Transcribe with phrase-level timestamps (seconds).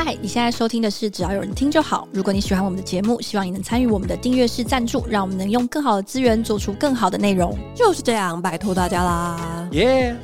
[0.00, 2.06] 嗨，你现在收听的是只要有人听就好。
[2.12, 7.58] 如果你喜欢我们的节目，希望你能参与我们的订阅式赞助，让我们能用更好的资源做出更好的内容。
[7.74, 9.68] 就是这样，拜托大家啦！
[9.72, 10.14] 耶！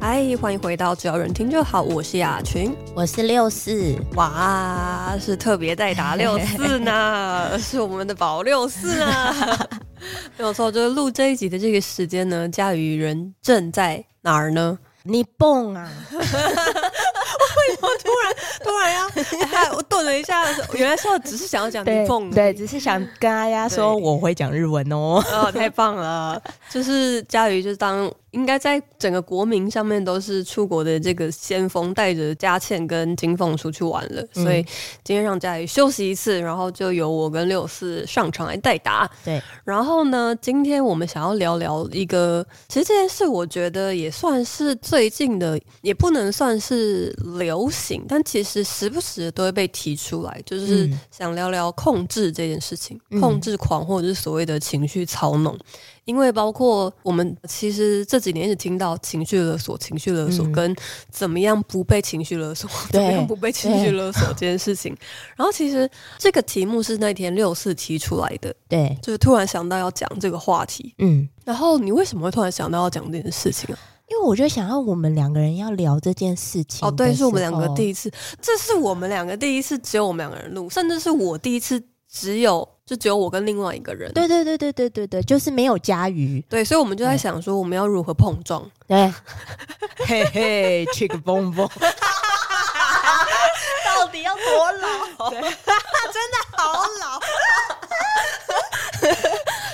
[0.00, 9.56] 嗨，欢迎回到只要有人听就好，我是雅群，我是六四，哇，是特别代打六四呢， 是我们的宝六四啊，
[10.38, 14.78] 没有错，就是录这一集的这个时间呢，家瑜人正在哪儿呢？
[15.04, 15.90] 你蹦啊！
[17.62, 19.06] 我为什么突然突然呀？
[19.52, 20.44] 哎、我顿了一下，
[20.74, 25.22] 原来是我只是想要讲金凤，对，只是想跟大家说我会讲日文哦。
[25.32, 26.40] 哦，太棒了！
[26.70, 28.10] 就是佳瑜，就是当。
[28.32, 34.64] 应该在整个国民上面都是出国的这个先锋，带着佳倩跟金凤出去玩了，嗯、所以
[35.04, 39.06] 今天让佳瑜休息一次，然后就由我跟六四上场来代打。
[39.22, 47.14] 对，然后呢，今天我们想要聊聊一个，其实这件事我觉得也算是最近的，也不能算是
[47.52, 55.58] 流行，但其实时不时都会被提出来，就是想聊聊控制这件事情，嗯、控制狂或者是所谓的情绪操弄。
[56.04, 60.74] 因为包括我们其实这几年一直听到情绪勒索、情绪勒索跟
[61.10, 64.96] 怎么样不被情绪勒索、嗯、怎么样不被情绪勒索这件事情。
[65.36, 70.94] 然后其实这个题目是那天六四提出来的，对，就是突然想到要讲这个话题。
[70.98, 73.78] 嗯，然后你为什么会突然想到要讲这件事情啊？
[74.10, 76.86] 因为我就想要我们两个人要聊这件事情。
[76.86, 82.68] 哦，对，是我们两个第一次，这是我们两个第一次只有我们两个人录，甚至是我第一次只有。
[82.84, 88.68] 就只有我跟另外一个人，对对对对对对对，就是没有家瑜，对，所以我们就在想说，我们要如何碰撞？
[88.88, 89.10] 对，
[90.04, 91.70] 嘿嘿，chick boom boom，
[93.86, 95.30] 到底要多老？
[95.30, 97.20] 真的好老，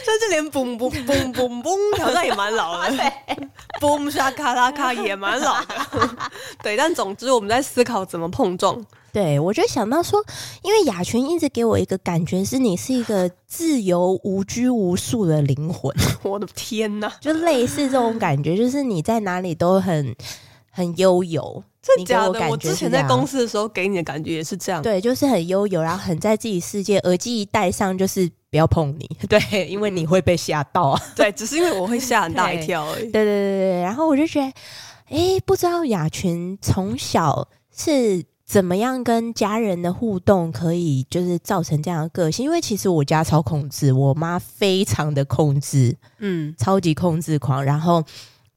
[0.04, 3.12] 甚至连 boom boom boom boom boom 好像也蛮老的
[3.80, 5.74] ，boom 沙卡拉卡也蛮老的，
[6.62, 8.84] 对，但总之我们在思考怎么碰撞。
[9.18, 10.24] 对，我就想到说，
[10.62, 15.92] 因为雅群一直给我一个感觉，是你是一个自由无拘无束的灵魂。
[16.22, 20.14] 我的天哪，就类似这种感觉，就是你在哪里都很
[20.70, 21.60] 很悠游。
[21.82, 22.48] 真的假的？
[22.48, 24.80] 我之前在公司的时候给你的感觉也是这样。
[24.80, 29.10] 对，就是很悠游，然后很在自己世界，耳机一戴上就是不要碰你。
[29.28, 31.02] 对，因为你会被吓到啊。
[31.16, 33.10] 对，只是因为我会吓很大 一跳而已。
[33.10, 34.52] 对对对对对，然后我就觉得，
[35.08, 38.24] 哎，不知道雅群从小是。
[38.48, 42.46] 怎么样跟家人的互动可以就是造成这样的个性？
[42.46, 48.02] 因为其实我家超控制，我妈非常的控制，嗯，超级控制狂，然后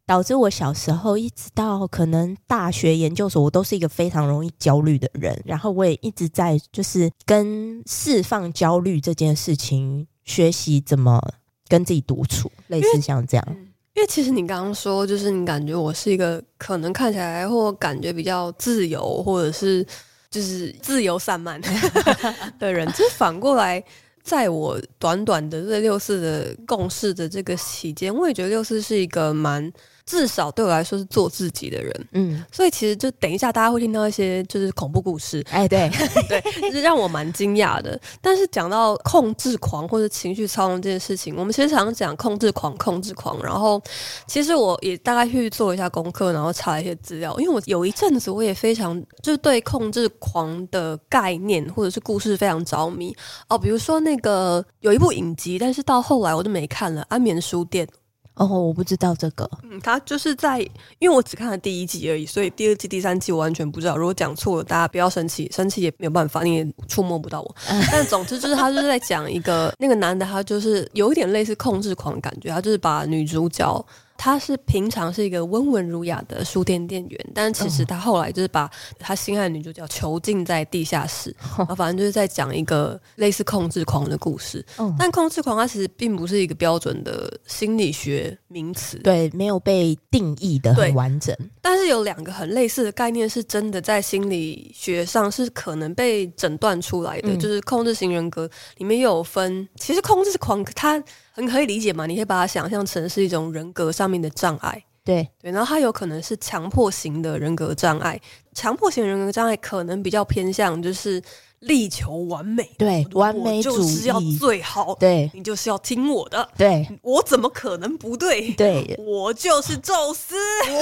[0.05, 5.37] 导致我小时候一直到可能大学研究所，我都是一个非常容易焦虑的人。
[5.43, 11.21] 然后我也一直在就是跟释放焦虑这件事情学习怎么
[11.67, 13.57] 跟自己独处，类似像这样。
[13.93, 19.85] 因为其实你刚刚说，就是你感觉我是一个可能看起来或感觉比较自由，或者是
[20.29, 21.59] 就是自由散漫
[22.59, 22.87] 的人。
[22.93, 23.83] 就是反过来，
[24.23, 29.71] 在我短短的这六四的共事的这个期间，我也觉得六四是一个蛮。
[30.11, 35.89] 至少对我来说是做自己的人，嗯，所以其实就等一下大家会听到一些就是恐怖故事，哎，对
[36.27, 37.97] 对，就是让我蛮惊讶的。
[38.19, 43.41] 但是讲到控制狂或者情绪操弄这件事情，我们其实常常讲控制狂，控制狂。
[43.41, 43.81] 然后
[44.27, 53.15] 其实我也大概去做一下功课，然后查一些资料，因为我有一阵子我也非常就是对控制狂的概念或者是故事非常着迷
[53.47, 57.87] 哦，比如说那个有一部影集，但是到后来我就没看了，《安眠书店》。
[58.35, 59.49] 哦，我不知道这个。
[59.63, 60.59] 嗯，他就是在，
[60.99, 63.97] 因为我只看了第一季而已，所以第二季、第三季我完全不知道。
[63.97, 67.55] 如果讲错了，大家不要生气，生气也没有办法，你也触摸不到我。
[67.91, 73.85] 但总之就是，他就是在讲一个那个男的，他就是有一点类似控制狂的感觉，他就是把女主角。
[74.23, 84.63] 他是平常是一个温文儒雅的书店店员，但其实他后来就是把他心爱的女主角囚禁在地下室， 然后反正就是在讲一个类似控制狂的故事。
[84.99, 91.35] 但控制狂它其实并不是一个标准的心理学名词，对，没有被定义的很完整。
[91.61, 99.67] 但是有两个很类似的概念，是真的在心理学上是可能被诊断出来的，嗯、就是控制型人格里面又有分。
[99.75, 101.01] 其实控制狂它。
[101.33, 102.05] 很可以理解嘛？
[102.05, 105.49] 你可以把它想象成是一种人格上面的障碍，对对。
[105.49, 108.19] 然后它有可能是强迫型的人格障碍，
[108.53, 111.21] 强迫型人格障碍可能比较偏向就是
[111.61, 113.75] 力求完美，对，完美主义。
[113.75, 118.51] 就是要最好，对，你就是要听我的，对，我怎么可能不对？
[118.53, 120.35] 对，我就是宙斯，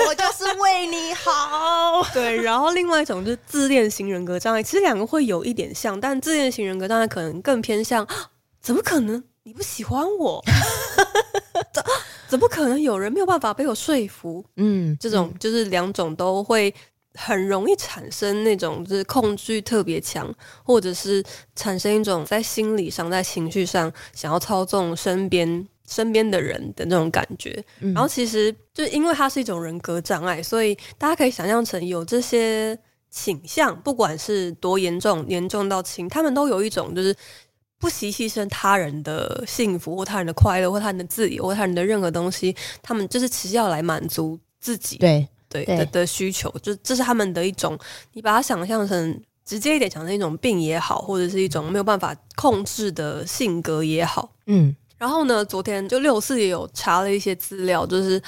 [0.08, 2.02] 我就是为你好。
[2.14, 8.08] 对，然后另外一种就是自恋型人格障碍，其实两个会有一点像，但自恋型人格障碍可能更偏向，
[8.62, 9.24] 怎么可能？
[9.44, 10.44] 你不喜欢我，
[11.74, 11.84] 怎
[12.30, 14.46] 怎么可能有人没有办法被我说服？
[14.58, 16.72] 嗯，这种就是两种都会
[17.20, 20.34] 很容易产生那种就是控制欲特别强，
[20.64, 21.24] 或者是
[21.56, 27.64] 产生一种在心理上、在情绪上想要操纵身边身边的人的那种感觉。
[27.82, 32.78] 嗯、然后其实就因为它是一种人格障碍，所以大家可以想象成有这些
[33.10, 37.16] 倾向，不管是多严重，严重到轻，他们都有一种就是。
[37.82, 47.78] 不惜牺牲他人的幸福或他人的快乐或他人的自由或他人的任何东西，他们就是其实要来满足自己对对的的需求，就这是他们的一种。
[48.14, 54.32] 你把它想象成直接一点，想成一种病也好，或者是一种没有办法控制的性格也好。
[54.46, 58.22] 嗯，然后呢，昨天就六四也有查了一些资料，就是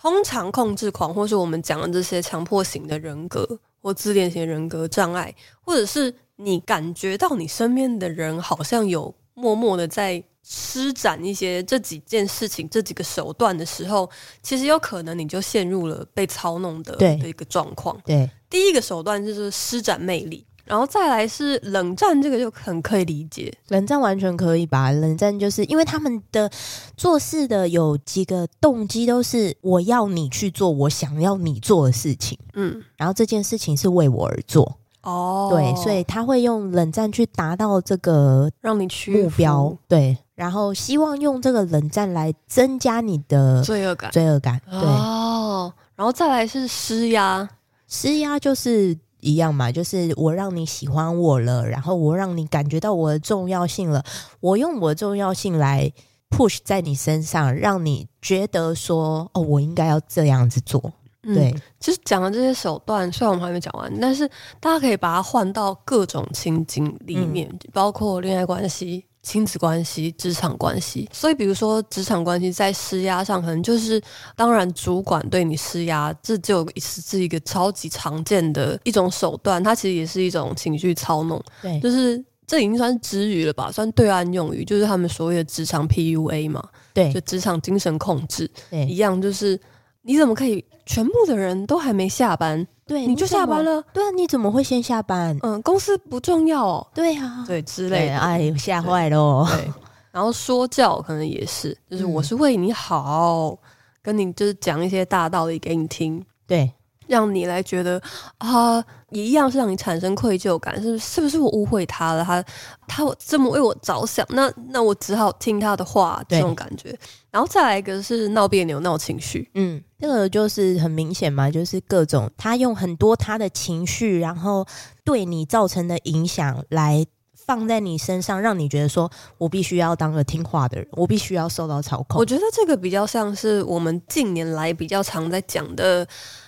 [0.00, 6.14] 通常控制狂或是我们讲的这些强迫型的人格或自恋型人格障碍，或者是。
[6.38, 14.08] 你感觉到你身边的人好像有默默的在施展一些这几件事情、这几个手段的时候，
[14.42, 18.00] 其实有可能你就陷入了被操弄的的一个状况。
[18.06, 23.52] 对，第一个手段就是施展魅力，然后再来是冷战，这个就很可以理解。
[23.70, 24.92] 冷战完全可以吧？
[24.92, 26.48] 冷战就是因为他们的
[26.96, 34.78] 做事的有几个动机都是我要你去做我想要你做的事情，嗯，然后这件事情是为我而做。
[35.02, 47.48] 哦，对，所以他会用冷战去达到这个让你去目标，对，然后希望用这个冷战来增加你的罪恶感，罪恶感，对，哦，然后再来是施压，
[47.88, 54.04] 施压就是一样嘛，就是我让你喜欢我了，然后我让你感觉到我的重要性了，
[54.40, 55.90] 我用我的重要性来
[56.28, 60.92] push 在你身上，让你觉得说，哦，我应该要这样子做。
[61.22, 64.28] 对，其实讲的这些手段，虽然我们还没讲完，但是
[64.60, 71.08] 大家可以把它换到各种情景里面，嗯、包括恋爱关系、亲子关系、职场关系。
[71.12, 74.00] 所以，比如说职场关系在施压上，可能就是
[74.36, 81.42] 当然主管对你施压，这就是是一个超级常见的一种手段，它其实也是一种情绪操弄。
[81.60, 86.62] 对，就是这已经算是支语了吧，算对岸用语，就是他们所谓的职场 PUA 嘛。
[86.94, 89.60] 对，就职场精神控制，对，一样就是。
[90.08, 93.82] 你怎么可以全部的人都还没下班，对，你就下班了？
[93.92, 95.36] 对啊，你怎么会先下班？
[95.42, 96.86] 嗯，公司不重要哦。
[96.94, 99.44] 对啊，对之类的，哎，吓坏了。
[99.50, 99.68] 对，
[100.12, 103.58] 然后说教可能也是，就是我是为你好，嗯、
[104.02, 106.72] 跟你就是讲一些大道理给你听，对。
[107.06, 108.00] 让你来觉得
[108.38, 112.24] 啊，也一样是让你产生愧疚感，是是不是我误会他了？
[112.24, 112.44] 他
[112.86, 116.96] 他这么为我着想，那那我只好听他的话，这种感觉。
[117.30, 124.66] 然后再来一个是闹别扭、闹情绪，嗯，这个就是很明显嘛，就是各种他用很多他的情绪，然后
[125.04, 127.04] 对你造成的影响来
[127.34, 132.18] 放在你身上，让你觉得说我必须要当个听话的人，我必须要受到操控。
[132.18, 136.06] 我觉得这个比较像是我们近年来比较常在讲的。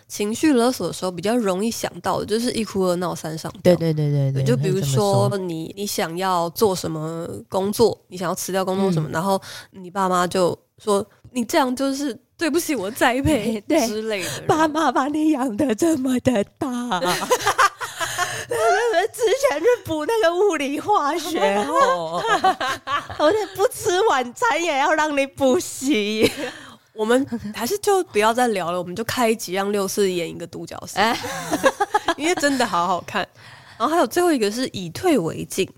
[0.09, 3.77] 情绪勒索的时候，比较容易想到的就是一哭二闹三上吊。
[3.77, 9.41] 对对对对对，就比如说你你想要做什么工作，你想要辞掉工作什么，嗯、然后
[9.73, 14.29] 你爸妈就说你这样就是对不起我栽培 之类的。
[14.47, 16.67] 爸妈把你养的这么的大，
[19.13, 22.23] 之前去补那个物理化学哦，
[23.19, 26.31] 而且不吃晚餐也要让你补习。
[26.99, 27.25] 我们
[27.55, 30.99] 还是就不要再聊了，我们就开一集让六四演一个独角戏，
[32.19, 33.26] 因为真的好好看。
[33.78, 35.71] 然后还有最后一个是以退为进，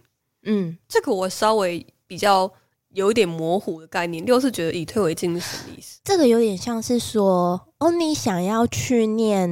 [0.45, 2.51] 嗯，这个我稍微比较
[2.93, 4.25] 有一点模糊的概念。
[4.25, 5.99] 六是觉得以退为进是什么意思？
[6.05, 9.49] 这个有点像是说，哦，你想要去念，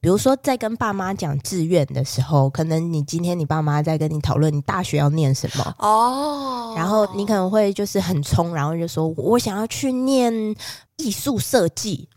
[0.00, 10.54] 比如说在跟爸妈讲志愿的时候，可能你今天你爸妈在跟你讨论你大学要念什么哦，然后你可能会就是很冲，然后就说我想要去念。
[10.98, 12.08] 艺术设计，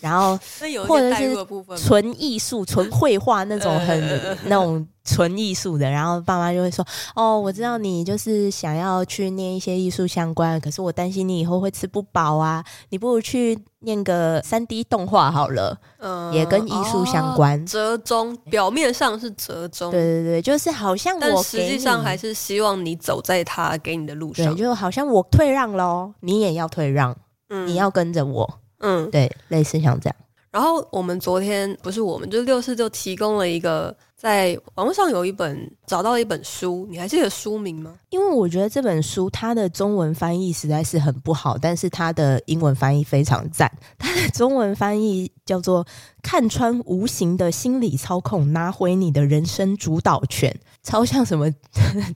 [0.00, 0.36] 然后
[0.88, 1.36] 或者是
[1.76, 6.84] 纯艺术、纯绘画那种很那种纯艺术的，然后爸妈就会说
[7.16, 17.58] ：“哦，我知道你就是想要去念一些艺术相关，可是我担心你以后会吃不饱啊，你不如去念个三 D 动画好了，嗯，也跟艺术相关。
[17.58, 27.16] 哦”折中，表面上是折中，对对对，就是好像我，实际上还是希望你走在他给你的路上，对，就好像我退让喽，你也要退让。
[27.48, 30.16] 嗯，你要跟着我，嗯，对，类似像这样。
[30.50, 33.96] 然后我们昨天不是我们，就六四就提供了一个。
[34.16, 37.94] 在网络上有一本找到一本书，你还记得书名吗？
[38.08, 43.70] 因为我觉得这本书它的中文翻译实在是很不好，但是它的英文翻译非常赞。
[43.98, 45.84] 它的中文翻译叫做
[46.22, 50.50] 《看穿无形的心理操控，拿回你的人生主导权》，
[50.82, 51.52] 超像什么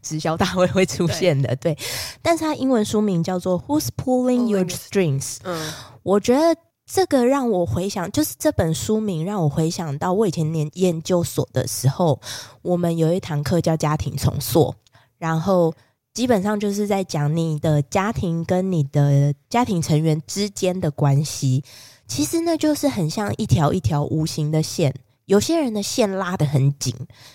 [0.01, 1.55] 直销大会会出现的。
[1.57, 1.85] 对，对，
[2.23, 5.35] 但是它英文书名叫做《Who's Pulling Your Strings》。
[5.45, 6.57] 嗯，我觉得。
[6.93, 12.21] 这个让我回想，就是这本书名让我回想到我以前念研究所的时候，
[12.63, 14.75] 我们有一堂课叫家庭重塑，
[15.17, 15.73] 然后
[16.13, 21.63] 基本上就是在讲你的家庭跟你的家庭成员之间的关系。
[22.09, 24.93] 其实呢，就是很像一条一条无形的线，
[25.27, 26.93] 有些人的线拉得很紧，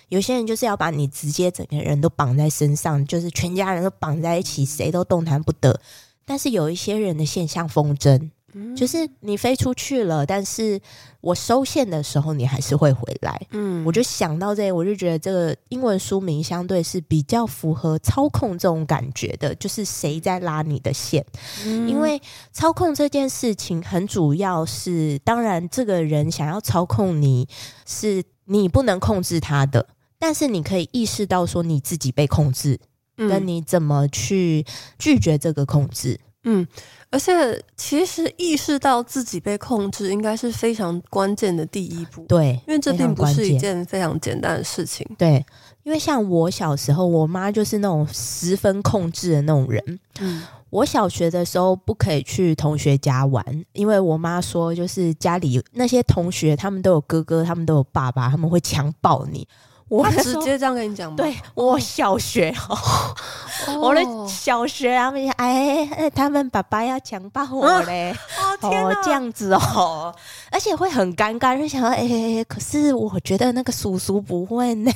[0.09, 5.79] 有些人就是要把你直接整个人都绑在身上，就是全家人都绑在一起，谁都动弹不得。
[6.25, 8.31] 但是有一些人的线像风筝。
[8.75, 10.79] 就是你飞出去了，但是
[11.21, 13.47] 我收线的时候，你还是会回来。
[13.51, 21.25] 嗯，我就想到这，我就觉得这个英文书名相对是比较符合操控这种感觉的，就是谁在拉你的线。
[21.65, 22.21] 嗯，因为
[22.51, 27.47] 操控这件事情很主要是，当然这个人想要操控你，
[27.85, 29.85] 是你不能控制他的，
[30.17, 32.79] 但是你可以意识到说你自己被控制，
[33.17, 34.65] 跟你怎么去
[34.97, 36.19] 拒绝这个控制。
[36.45, 36.65] 嗯，
[37.11, 42.23] 而且其实意识到自己被控制，应该是非常关键的第一步。
[42.27, 45.05] 对，因为这并不是一件非常简单的事情。
[45.17, 45.45] 对，
[45.83, 49.99] 因为像我小时候，我妈就是那种十分控制的那种人。
[50.19, 59.47] 嗯，我小学的时候不可以去同学家玩，因为我妈说，就是家里那些同学，他们都有哥哥，他们都有爸爸，他们会强暴你。
[59.87, 61.15] 我直接这样跟你讲吗？
[61.15, 68.15] 对，我小学哦，我的小学他们，哎哎，他们爸爸要强暴我嘞，
[68.61, 70.13] 哦，这样子哦，
[70.51, 74.91] 而且会很尴尬，就想说，哎，可是我觉得那个叔叔不会呢，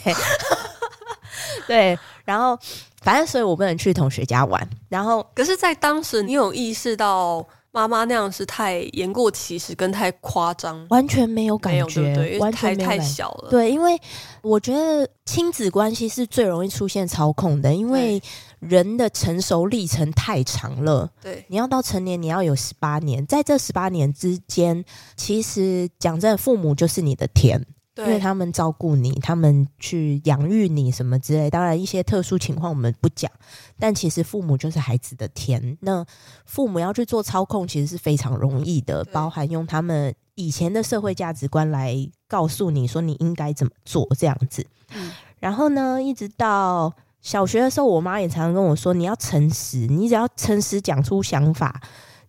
[1.68, 2.58] 对，然后
[3.02, 7.46] 反正所以我不能去同学家玩，然后可是，在当时你有意识到。
[7.72, 13.50] 妈妈那样是太言过其实，跟太夸张，完全没有感觉，对对，完全太小了。
[13.50, 14.00] 对，因为
[14.42, 18.22] 我觉得亲子关系是最容易出现操控的，因为
[18.60, 21.10] 人的成熟历程太长了。
[21.22, 24.84] 对，你要到成年，你要有十八年，在这十八年之间，
[25.16, 27.64] 其实讲真的，父母就是你的天。
[28.00, 31.50] 因为他们照顾你，他们去养育你什么之类。
[31.50, 33.30] 当然，一些特殊情况我们不讲，
[33.78, 35.78] 但其实父母就是孩子的天。
[35.82, 36.06] 那
[36.46, 41.96] 父母要去做操控，其实是非常容易的，包含用他们以前的社会价值观来
[42.28, 44.66] 告诉你说你应该怎么做这样子。
[44.96, 45.12] 嗯。
[45.40, 51.82] 然后呢，一直到小学的时候，我妈也常常跟我说：“你要诚实，你只要诚实讲出想法，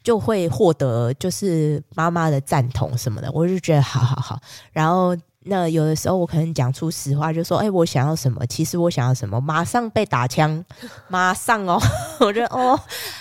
[0.02, 4.40] 就会获得就是妈妈的赞同什么的。”我就觉得好好好。
[4.72, 5.16] 然后。
[5.46, 8.44] 那有的时候我可能讲出实话，就说：“哎、欸，我想要什么？
[8.46, 9.40] 其实我想要什么？
[9.40, 10.62] 马上被打枪，
[11.08, 11.80] 马上哦！
[12.20, 12.78] 我觉得哦，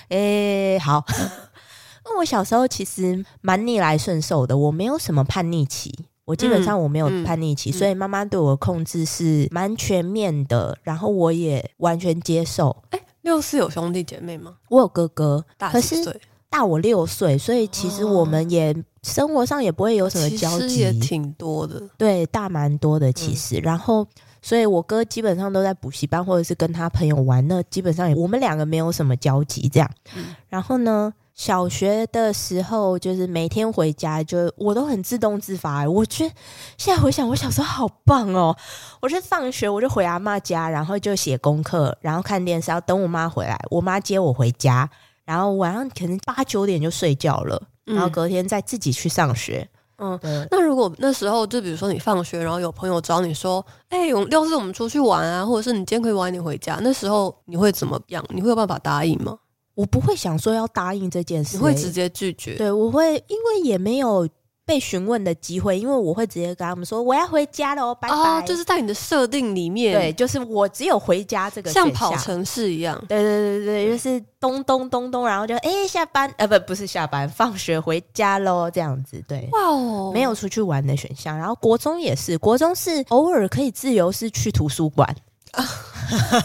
[0.10, 1.04] 哎、欸，好。
[2.04, 5.94] 那我小时候其实蛮逆来顺受的，我没有什么叛逆期，
[6.26, 12.76] 我基本上我没有叛逆期，嗯嗯、所以妈妈对我的控制是蛮全面的，然后我也完全接受。
[12.90, 14.56] 哎、欸，六四有兄弟姐妹吗？
[14.70, 16.20] 我有哥哥，大几岁？
[16.50, 18.76] 大我六岁，所以其实我们也。
[19.02, 23.58] 哦生活上也不会有什么交集，也挺多的，对，大蛮多的其实。
[23.60, 24.06] 嗯、然后，
[24.42, 29.90] 所以我哥基本上都在补习班或者是跟他朋友玩，那基本上我们两个没有什么交集这样。
[30.18, 36.36] 嗯、然后呢，小学的时候就是每天回家就我都很自动自发，我觉得
[36.78, 38.54] 现在回想我小时候好棒哦！
[39.00, 44.90] 我就放学我就回阿妈家，然后就写功课，然后看电视，要等我妈回来，我妈接我回家，
[45.30, 47.62] 然后晚上可能八九点就睡觉了。
[47.86, 49.68] 然后隔天再自己去上学。
[50.00, 58.26] 嗯，对那如果那时候就比如说你放学，然后有朋友找你说：“哎，要是我们出去玩啊，或者是你今天可以晚点回家。”那时候你会怎么样？
[58.30, 59.38] 你会有办法答应吗？
[59.76, 62.56] 我不会想说要答应这件事，你会直接拒绝。
[62.56, 64.28] 对，我会，因为也没有。
[64.70, 68.16] 被询问的机会，因为我会直接跟他们说我要回家了，拜拜。
[68.16, 72.96] 哦，就是在你的设定里面，对，就是我只有回家这个，像跑城市一样。
[73.08, 79.20] 对对对对，就是咚咚咚咚，然后就哎、欸、下班，呃不不是下班，放学回家喽，这样子。
[79.28, 81.36] 对，哇哦，没有出去玩的选项。
[81.36, 85.16] 然后国中也是，国中是偶尔可以自由是去图书馆。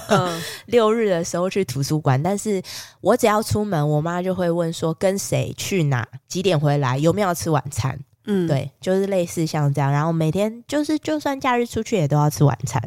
[0.09, 2.63] 嗯、 六日的时候去图书馆，但是
[3.03, 8.01] 我只要出门，我妈就会问说跟谁去哪，几点回来，有没有吃晚餐。
[8.27, 12.83] 嗯，对，就是类似像这样，然后每天就是就算假日出去也都要吃晚餐。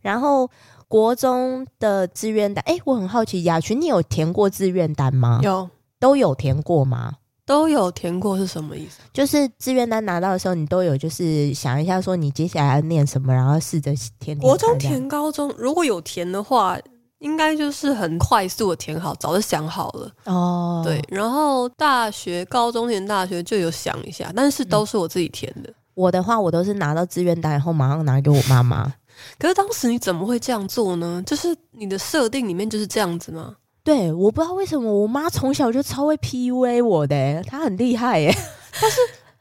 [0.00, 0.50] 然后
[0.86, 5.40] 国中的志愿单，哎，我很好奇，雅群，你有填过志愿单吗？
[5.42, 5.68] 有，
[5.98, 7.14] 都有填过吗？
[7.44, 9.00] 都有填过是什么意思？
[9.12, 13.90] 就是志愿单拿到的时候，你都有就是想一下，说你接下来要念什么，然后试着
[14.20, 14.38] 填，填。
[14.38, 16.78] 国中填高中，如果有填的话，
[17.18, 20.10] 应该就是很快速的填好，早就想好了。
[20.24, 21.02] 哦，对。
[21.08, 25.68] 然后大学、高中填大学就有想一下，但是都是我自己填的。
[25.70, 28.92] 嗯、我的话，我都是拿到志愿单以后马上拿给我妈妈。
[29.36, 31.20] 可是当时你怎么会这样做呢？
[31.26, 33.56] 就是你的设定里面就是这样子吗？
[33.82, 38.32] 对，我不知道为什么我妈从小就超会 PUA 我的，她很厉害耶。
[38.80, 38.96] 但是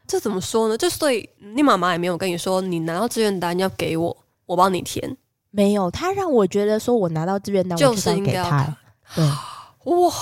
[0.07, 0.75] 这怎么说呢？
[0.77, 4.17] 就所以你妈妈也没有跟你说，你拿到志愿单要给我，
[4.47, 5.15] 我帮你填。
[5.51, 8.75] 没有，他让我觉得说我拿到志愿单就是给他。
[9.15, 9.25] 对，
[9.85, 10.13] 哇，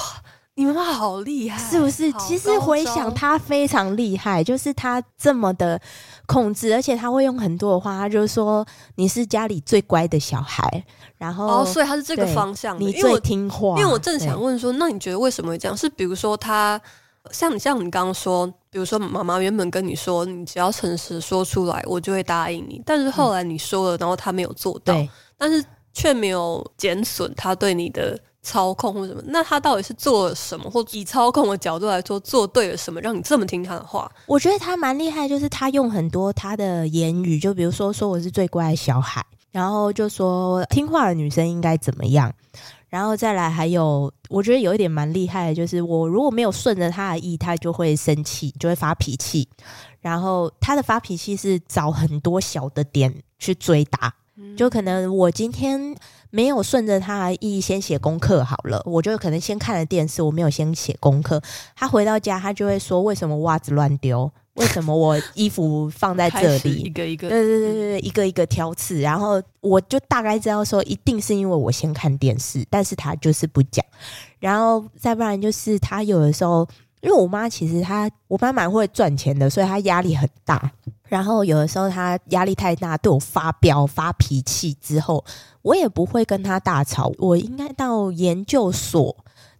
[0.54, 2.12] 你妈妈好厉害，是不是？
[2.14, 5.82] 其实回想他非常厉害，就是他这么的
[6.26, 8.66] 控制，而且他会用很多的话，他就是说
[8.96, 10.84] 你是家里最乖的小孩。
[11.18, 13.80] 然后，哦，所以他是这个方向，你最听话。
[13.80, 15.76] 因为我正想问说，那你觉得为什么会这样？
[15.76, 16.80] 是比如说他
[17.32, 22.82] 像你像你刚刚说，比如说妈妈原本跟你说，你只要诚实说出来，我就会答应你。
[22.86, 25.64] 但是后来你说了，然后他没有做到，嗯、但是
[25.94, 29.22] 却没有减损他对你的操控或什么。
[29.26, 34.12] 那他到底是做了什么，或以操控的角度来说，做对了什么，让你这么听他的话？
[34.26, 39.26] 我觉得他蛮厉害，就是他用很多他的言语，就比如说说我是最乖的小孩。
[39.52, 42.30] 然后就说听话的女生应该怎么样，
[42.96, 49.50] 然后再来还有，我觉得有一点蛮厉害的，就是我如果没有顺着他的意，他就会生气，就会发脾气。
[50.00, 54.14] 然后他的发脾气是找很多小的点去追打，
[54.56, 55.94] 就可能我今天
[56.30, 61.42] 没有顺着他的意先写功课好了，我就可能先看了电视，我没有先写功课。
[61.76, 64.32] 他回到家，他就会说为什么袜子乱丢。
[64.56, 66.82] 为什么我衣服放在这里？
[66.82, 69.00] 一个一个，对对对对，一个一个挑刺。
[69.00, 73.86] 然后我就大概知道说，一定是因为我先看电视，但是他就是不讲。
[74.40, 76.68] 然后再不然就是他有的时候，
[77.02, 80.72] 因为我妈其实她，我妈蛮会赚钱的，所以她压力很大。
[81.08, 85.24] 然后有的时候她压力太大，对我发飙发脾气之后，
[85.62, 87.12] 我也不会跟她大吵。
[87.20, 89.16] 我应该到研究所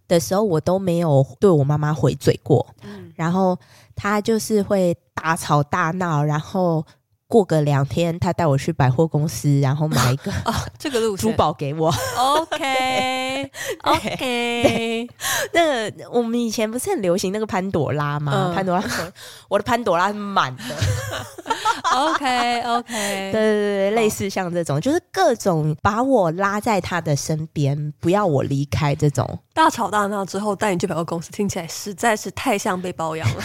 [0.08, 2.66] 的时候，我都没有对我妈妈回嘴过。
[2.82, 3.58] 嗯，然后。
[3.98, 6.84] 他就是会大吵大闹，然后
[7.26, 11.90] 过个两天，他带我去百货公司，然后买一个哦，这个路珠宝给我。
[12.14, 13.50] OK
[13.84, 15.08] OK，
[15.54, 18.32] 那个我们以前不是很流行那个潘朵拉吗？
[18.50, 18.84] 嗯、潘朵拉，
[19.48, 20.62] 我的潘朵拉是满的。
[21.96, 22.92] OK OK，
[23.32, 29.26] 对对对，类似像这种，就是各种把我拉在他的身边，不要我离开这种。
[29.54, 33.42] 大吵大闹之后带你去百货公司，听起来实在是太像被包养了。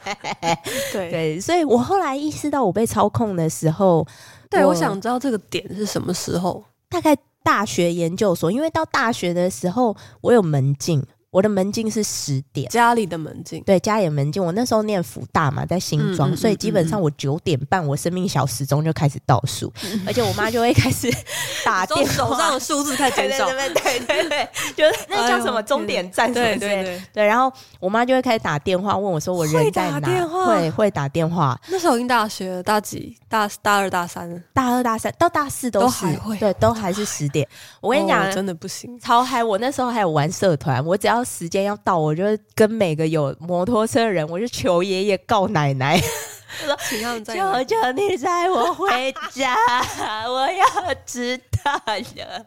[0.92, 4.06] 对对，所以我后来意识到我被操控的时候，
[4.48, 6.64] 对，我，我想知道这个点是什么时候？
[6.88, 11.04] 大概大学研究所，因为到大学的时候我有门禁。
[11.30, 14.42] 我的门禁是十点，家里的门禁，对，家里的门禁。
[14.42, 21.08] 我那时候念福大嘛，在新庄，嗯嗯嗯嗯，所以基本上我九点半，我生命小时钟就开始倒数，嗯、而且我妈就会开始
[21.64, 27.24] 打电话，手上的数字开始减少，对对对对对，就是那叫什么终点站，对对对对。
[27.24, 31.56] 然后我妈就会开始打电话问我说我人在哪，会会打电话。
[31.68, 37.46] 那时候已经大学大几，大大二大三，大二大三到大四都是，都对，都还是十点。
[37.80, 39.44] 我跟你讲，真的不行，超嗨！
[39.44, 41.19] 我那时候还有玩社团，我只要。
[41.24, 46.00] 时间要到，我就跟每个有摩托车的人，我就求爷爷告奶奶，
[46.62, 46.76] 我说
[47.24, 49.56] ：“求求你载我回家，
[50.28, 52.44] 我要知道了。”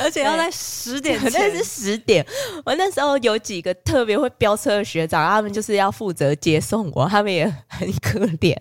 [0.00, 2.24] 而且要在十点前，那是十点。
[2.64, 8.56] 我那时候有几个特别会飙车的学长，他们就是要负责接送我，他们也很可怜。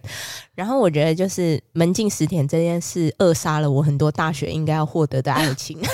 [0.56, 5.80] 然后我觉得，就是门禁十点这件事，扼杀了我很多大学应该要获得的爱情。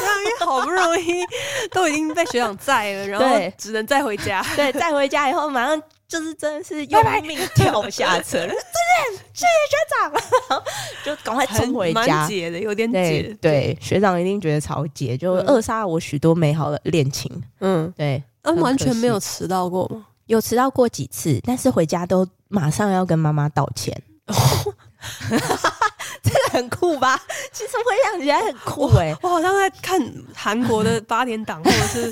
[0.46, 1.24] 好不容易
[1.72, 3.26] 都已经被学长载了，然后
[3.58, 4.44] 只能再回家。
[4.56, 8.40] 对，载回家以后，马上就是真的是用命跳下车。
[8.46, 8.56] 再见，
[9.34, 9.76] 谢谢学
[10.50, 10.64] 长，
[11.04, 12.28] 就赶快冲回家。
[12.28, 17.32] 解的有点解，对，学长一定觉得超解，就扼杀了我许多美好的恋情。
[17.60, 20.06] 嗯，对，嗯，完全没有迟到过吗？
[20.28, 24.02] 有迟到过几次，但是回家都马上要跟妈妈道歉。
[26.22, 27.20] 这个很酷吧？
[27.52, 30.00] 其实回想起来很酷哎、欸，我好像在看
[30.36, 32.12] 韩国的八点档，或者是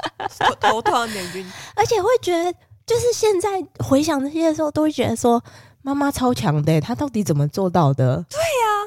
[0.60, 2.52] 头突然有点晕，而且会觉得，
[2.86, 5.42] 就是现在回想这些的时候，都会觉得说。
[5.82, 8.24] 妈妈超强的，她到底怎么做到的？
[8.30, 8.42] 对呀，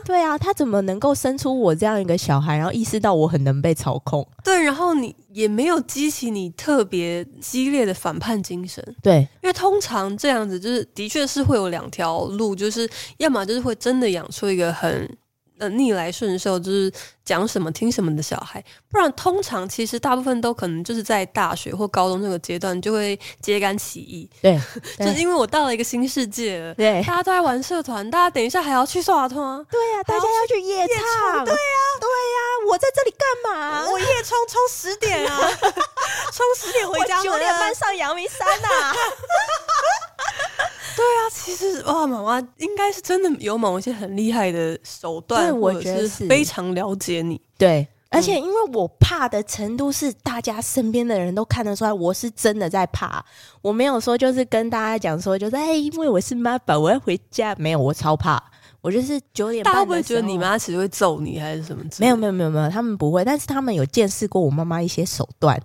[0.05, 4.25] 对啊，她怎么能够生出我这样一个小孩，然后意识到我很能被操控？
[4.43, 8.81] 对，然后你也没有激起你特别激烈的反叛精神。
[9.01, 15.17] 对，因为通常这样子，就是的确是会有两条路，就是要么就是会真的养出一个很
[15.59, 16.91] 呃逆来顺受，就是
[17.23, 18.63] 讲什么听什么的小孩。
[18.91, 24.29] 不然，通常其实大部分都可能就是在大学或高中这个阶段就会揭竿起义。
[24.41, 24.59] 对，
[24.99, 33.85] 就是因为我到了一个新世界了，对，大家都在玩社团，大家等一下还要去刷团，对呀、啊，大家要去夜唱，对呀、啊，对呀、啊，我在这里干嘛？
[33.89, 35.39] 我夜冲冲十点啊，
[36.31, 38.93] 冲十点回家，九点半上阳明山呐、
[40.95, 40.97] 啊。
[40.97, 47.39] 对啊，其实哇，妈妈应该是真的有某一些很厉害的手段，我觉得是非常了解你。
[47.57, 47.87] 对。
[48.11, 53.21] 而且因为我怕的程度是大家身边的人都看得出来，我是真的在怕。
[53.61, 57.53] 我没有说就是跟大家讲说，就是哎，因为我是妈宝，我要回家。
[57.57, 58.41] 没有，我超怕。
[58.85, 61.83] 我就是九点半大家会觉得你妈其实会揍你还是什么？
[61.97, 65.59] 没有没有没有没有，他们不会，但是他们有见识过我妈妈一些手段。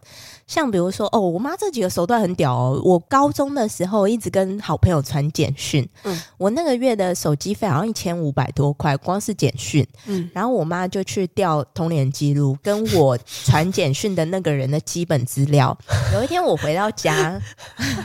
[0.47, 2.81] 像比如说哦，我妈这几个手段很屌哦。
[2.83, 15.77] 我高中的时候一直跟好朋友传简讯，嗯，我那个月的手机费好像一千五百多块，光是简讯，嗯，然后我妈就去调通联记录，跟我传简讯的那个人的基本资料。
[16.15, 17.41] 有一天我回到家，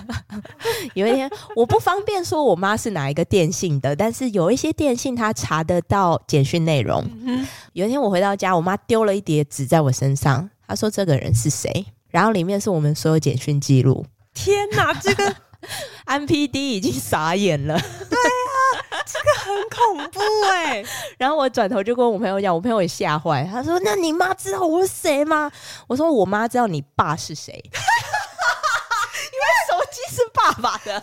[0.93, 7.03] 有一天我不方便说我妈是哪一个电信的，但是有一些电信他查得到简讯内容。
[7.25, 11.85] 嗯，有一天我回到家，我妈丢了一叠纸在我身上，她说这个人是谁？
[12.07, 14.05] 然后里面是我们所有简讯记录。
[14.33, 15.35] 天哪， 这个
[16.05, 17.77] M P D 已经傻眼了。
[17.77, 20.81] 对啊，这个很恐怖哎。
[21.19, 25.51] 然后我转头就跟我朋友讲，我朋友也吓坏，他说：“那你妈知道我是谁吗？”
[25.87, 31.01] 我说：“我妈知道你爸是谁， 因为手机是爸爸的。”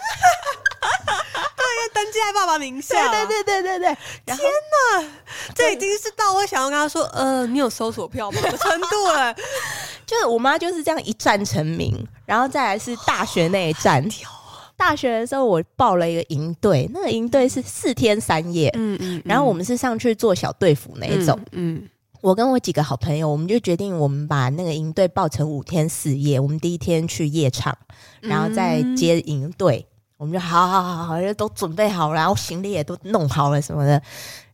[1.95, 3.09] 登记在爸爸名下。
[3.11, 3.95] 对对对对对
[4.27, 4.37] 对。
[4.37, 5.09] 天哪，
[5.55, 9.35] 这已经是到我想要跟他说：“呃，你有搜索票吗？”的程度了。
[10.07, 11.95] 就是我妈就是这样一战成名，
[12.27, 14.07] 然后再来是大学那一战。
[14.77, 21.89] 大学的时候我报了一个营队，那个营队是四天三夜，嗯嗯，然后我们是上去做小队服那一种，嗯，
[22.21, 26.41] 我跟我几个好朋友，我们就决定我们把那个营队报成五天四夜。
[26.41, 27.77] 我们第一天去夜场，
[28.21, 29.87] 然后再接营队，
[30.23, 34.01] 我们就好好好好，就都准备好了，然后行李也都弄好了什么的。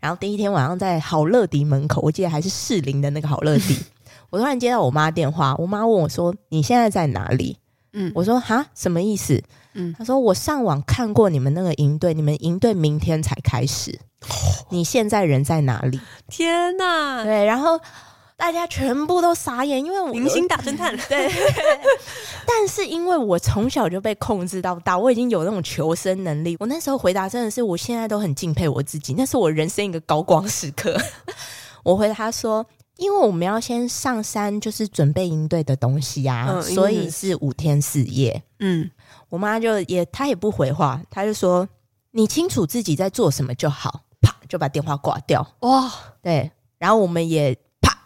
[0.00, 3.78] 然后第一天晚上在好乐迪门口，我记得还是士林的那个好乐迪。
[4.30, 7.58] 我突然接到我妈电话，我妈问我说：“你现在在哪里？”
[7.92, 14.00] 嗯，我说：“哈，什么意思？”嗯，她说：“我上网看过你们那个营队，你们营队明天才开始，
[14.70, 17.22] 你现在人在哪里？”天哪！
[17.24, 17.78] 对，然后
[18.38, 20.96] 大家全部都傻眼，因为我明星大侦探。
[21.10, 21.30] 对，
[22.46, 26.56] 但是因为我从小就被控制到大，我已经有那种求生能力。
[26.60, 30.96] 我那时候回答真的是，我现在都很敬佩我自己，那是我人生一个高光时刻。
[31.84, 32.64] 我回答说。
[32.98, 38.42] 因为我们要先上山，就是准备应对的东西呀、啊，嗯、所以是五天四夜。
[38.58, 38.90] 嗯，
[39.28, 41.68] 我妈就也，她也不回话，她就说
[42.10, 45.46] ：“你清楚自己在做什么就好。”啪，就把电话挂掉。
[45.60, 45.88] 哇，
[46.20, 47.60] 对，然后我们也啪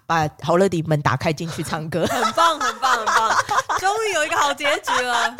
[0.06, 3.36] 把好乐迪门打开进去唱歌，很棒，很棒，很棒，
[3.78, 5.34] 终于有一个好结局了。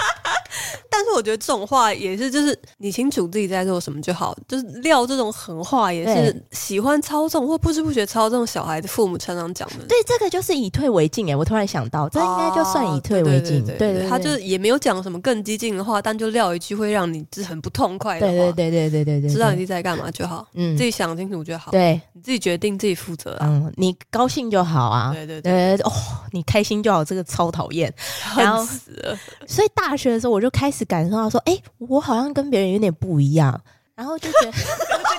[0.91, 4.37] 但是我觉得这种话也是，就是你清楚自己在做什么就好。
[4.49, 9.85] 就是撂这种狠话，也是喜欢操纵或不知不觉操纵小孩的父母常常讲的。
[9.87, 11.29] 对，这个就是以退为进。
[11.31, 13.65] 哎，我突然想到，这应该就算以退为进。
[13.65, 18.33] 对对，他就是也没有讲什么更激进的话，但就撂一句会让你是很不痛快的话。
[18.33, 20.47] 对对对对对对，知道你自己在干嘛就好。
[20.55, 21.71] 嗯，自己想清楚就好。
[21.71, 23.37] 对，你自己决定，自己负责。
[23.41, 25.13] 嗯，你高兴就好啊。
[25.13, 25.93] 对对对，哦，
[26.33, 27.05] 你开心就好。
[27.05, 27.93] 这个超讨厌，
[28.35, 29.19] 恨死了。
[29.47, 31.57] 所以大学的时候，我就开始感受到说，哎。
[31.89, 33.61] 我好像跟别人有点不一样，
[33.95, 34.65] 然后就觉得 这句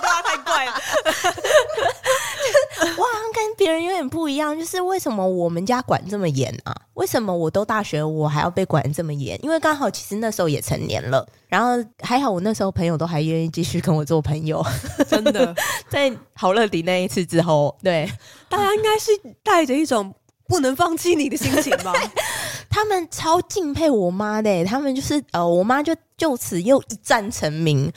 [0.01, 0.73] 话太怪了。
[2.97, 6.73] 我好像跟别人有点不一样，就是为什么我们家管这么严啊？
[6.93, 9.37] 为什么我都大学我还要被管这么严？
[9.43, 14.65] 因为刚好其实那时候也成年了，然后还好我那时候朋友都还愿意继续跟我做朋友。
[15.07, 15.53] 真的，
[15.89, 18.09] 在好乐迪那一次之后，对
[18.49, 19.11] 大家应该是
[19.43, 20.13] 带着一种
[20.47, 21.93] 不能放弃你的心情吧。
[22.73, 27.91] 他们超敬佩我妈的，他们就是呃，我妈就就此又一战成名，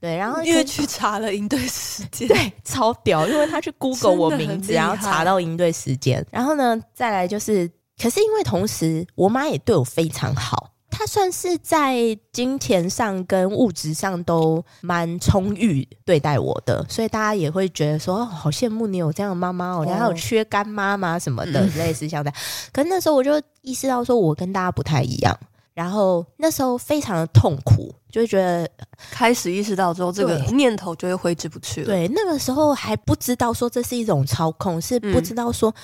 [0.00, 7.70] 对，然后因为去查了应对时间，对，超屌，因为他去 Google 我名字，然后查到应对时间，然后呢，再来就是，
[8.02, 10.72] 可是因为同时我妈也对我非常好。
[10.90, 11.96] 他算是在
[12.32, 22.38] 金钱上跟物质上都蛮充裕对待我的，所以大家也会觉得说，哦，好羡慕你有这样的妈妈哦，然后有缺干妈妈什么的，嗯、类似像这样。
[22.72, 25.38] 可是那时候我就意识到，说我跟大家不太一样，
[25.74, 28.68] 然后那时候非常的痛苦，就会觉得
[29.10, 31.86] 开始意识到之后，这个念头就会挥之不去了。
[31.86, 35.74] 对，那个时候还不知道说这是一种操控，是不知道说。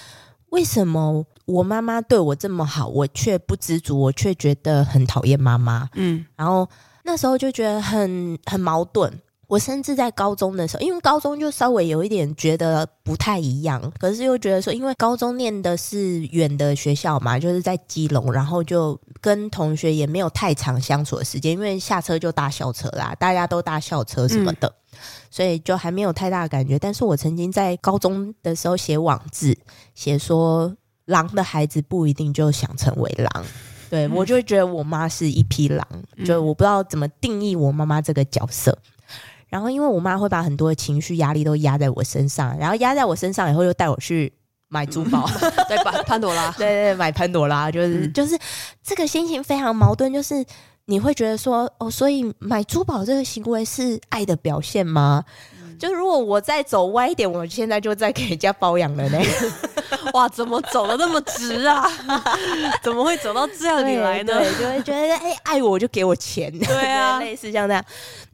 [0.52, 5.88] 为什么我妈妈对我这么好，我却不知足，我却觉得很讨厌妈妈？
[5.94, 6.68] 嗯，然后
[7.04, 9.12] 那时候就觉得很很矛盾。
[9.48, 24.98] 我甚至在高中的时候，因为高中就稍微有一点觉得不太一样，可是又觉得说，因为高中念的是远的学校嘛，就是在基隆，然后就跟同学也没有太长相处的时间，因为下车就搭校车啦，大家都搭校车什么的，嗯、
[25.30, 26.78] 所以就还没有太大的感觉。
[26.78, 29.54] 但是我曾经在高中的时候写网志，
[29.94, 30.74] 写说
[31.06, 33.44] 狼的孩子不一定就想成为狼，
[33.90, 35.86] 对、嗯、我就会觉得我妈是一匹狼，
[36.24, 38.76] 就我不知道怎么定义我妈妈这个角色。
[39.48, 44.32] 然后，因为我妈会把很多的情绪压力都压在我身上，然后压在我身上以后，又带我去
[44.68, 45.28] 买珠宝，
[45.68, 45.92] 对吧？
[46.06, 48.38] 潘朵拉，对对，买潘朵拉，就是、嗯、就是
[48.82, 50.42] 这个心情非常矛盾，就是
[50.86, 55.22] 你会觉得说，哦，所以买珠宝这个行为是爱的表现吗？
[55.60, 59.18] 嗯、就如果我再走歪一点，我现在就在给人家包养了呢。
[60.14, 61.88] 哇，怎么走的那么直啊？
[62.82, 64.32] 怎么会走到这样里来呢？
[64.38, 67.84] 对，就会觉得哎，爱我就给我钱， 对啊，类似像这样。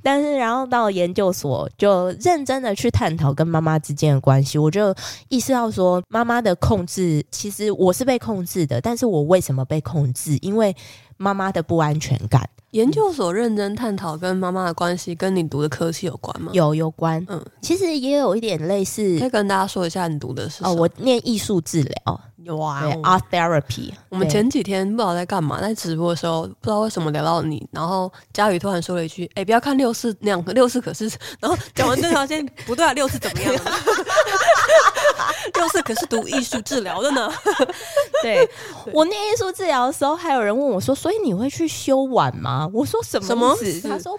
[0.03, 4.95] 但是，然后到研究所就认真的去探讨跟妈妈之间的关系，我就
[5.29, 10.39] 意识到说，妈妈的控制其实我是被控制的，但是我为什么被控制？
[10.41, 10.75] 因为
[11.17, 12.49] 妈妈的不安全感。
[12.73, 16.51] 研究所认真探讨跟妈妈的关系，跟你读的科系有关吗？
[16.53, 19.19] 有有关，嗯，其实也有一点类似。
[19.19, 23.91] 可以跟大家说一下你读的是哦，我念艺术治疗，哇，art therapy。
[24.11, 33.55] 我们前几天不知道在干嘛，在直播的时候不知道为什么聊到你，然后佳宇突然说了一句：“哎，不要看六四那样，六四可是……”然后讲完这条线， 不对啊，六四怎么样？
[35.55, 37.33] 六四可是读艺术治疗的呢。
[38.23, 38.49] 对，
[38.93, 43.57] 我念艺术治疗的时候，还有人问我说：“所以你会去修碗吗？”我说：“什么？”什么
[43.89, 44.19] 他说：“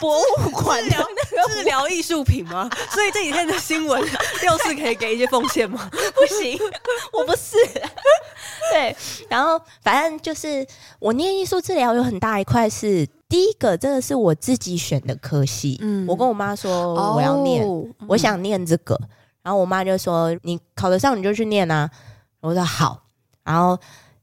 [0.00, 4.00] 博物馆治疗治疗艺术品吗？” 所以这几天的新闻，
[4.42, 5.90] 六四可以给一些奉献吗？
[6.14, 6.58] 不行，
[7.12, 7.56] 我不是。
[8.72, 8.96] 对，
[9.28, 10.66] 然后反正就是
[10.98, 15.78] 我念艺术治疗有很大一块是第一个，这个是我自己选的科系。
[15.80, 18.98] 嗯，我跟我妈说我要念，哦、我想念这个。
[19.42, 21.90] 然后我妈就说：“你考得上你就去念啊。”
[22.40, 23.02] 我说：“好。”
[23.42, 23.78] 然后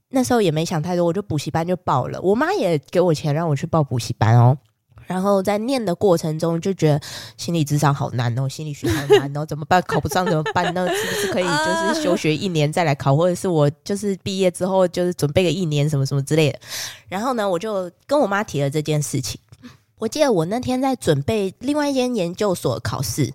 [0.10, 2.22] 那时候也没想太多，我就补习班就报了。
[2.22, 4.58] 我妈也给我钱让我去报补习班哦。
[5.06, 7.02] 然后在念的过程中就觉得
[7.38, 9.82] 心理智商好难哦，心理学好难哦， 怎么办？
[9.84, 10.74] 考不上怎么办？
[10.76, 16.60] 那是不是可以就是休学一年再来考，或者是我就是毕业之后就是准备个一年什么什么之类的？
[17.08, 19.40] 然后呢，我就跟我妈提了这件事情。
[19.98, 23.34] 我记得我那天在准备另外一间研究所考试。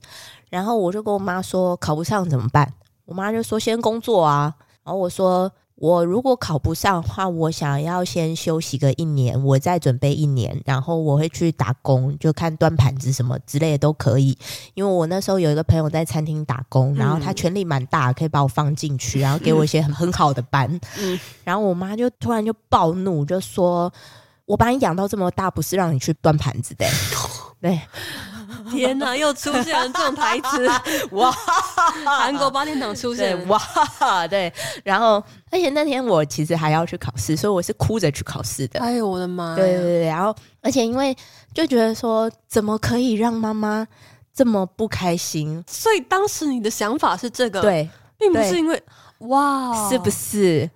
[0.53, 2.71] 然后我就跟我妈说，考不上怎么办？
[3.07, 4.55] 我妈就说先工作啊。
[4.85, 14.37] 然后我说，我如果考不上的话，我想要先休息个一年，我再准备一年，然后我会去打工，就看端盘子什么之类的都可以。
[14.75, 20.69] 因为我那时候有一个朋友在餐厅打工，然后他权力蛮大，可以把我放进去，然后给我一些很很好的班。
[20.99, 23.91] 嗯，然后我妈就突然就暴怒，就说
[24.45, 26.85] ：“我把你养到这么大，不是让你去端盘子的。
[27.63, 27.81] ”对。
[28.71, 30.69] 天哪，又出现了这种台词
[31.17, 31.31] 哇！
[32.05, 33.61] 韩国八点档出现哇，
[34.29, 34.53] 对。
[34.85, 38.81] 然后，而且那天我其实还要去考试，所以我是哭着去考试的。
[38.81, 39.55] 哎呦，我的妈！
[39.57, 41.17] 对对对，然后，而且因为
[41.55, 43.87] 就觉得说，怎么可以让妈妈
[44.35, 45.63] 这么不开心？
[45.69, 47.89] 所以当时你的想法是这个，对，
[48.19, 48.83] 并不是因为
[49.19, 50.69] 哇，是不是？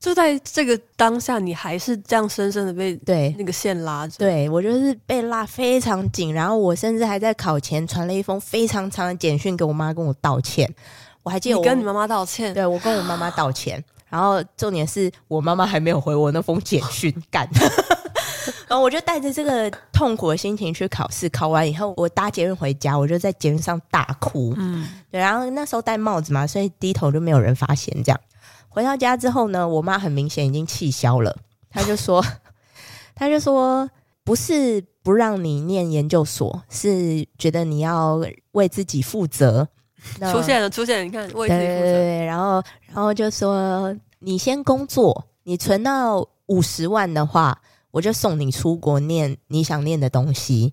[0.00, 4.16] 就在这个当下，你还是这样深深的被对那个线拉着。
[4.16, 10.68] 对，我就是被拉非常紧，然后我甚至还在考前传了一封非常长的简讯给我妈，跟我道歉。
[11.22, 13.84] 我还记得我跟你妈妈道歉，对，我跟我妈妈道歉。
[14.08, 17.46] 然后重点是我妈妈还没有回我那封简讯，干。
[18.66, 24.54] 然后我就带着这个痛苦的心情去考试，考完以后我搭捷运回家，我就在捷运上大哭。
[24.56, 28.18] 嗯，对，然后那时候戴帽子嘛，所以低头就没有人发现这样。
[28.70, 31.36] 回到家之后呢，我妈很明显已经气消了，
[31.68, 32.24] 她就说
[33.14, 33.90] ：“她就说
[34.24, 38.18] 不是不让你念研究所，是觉得你要
[38.52, 39.68] 为自己负责。”
[40.32, 41.82] 出现了，出现了，你看，为自己负责。
[41.82, 50.72] 对，对，对，然后，然后就说你先工作，你存到五十万的话，我就送你出国念你想念的东西。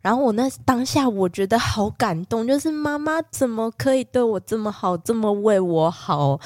[0.00, 6.38] 然后我那当下我觉得好感动，就是妈妈怎么可以对我这么好，这么为我好。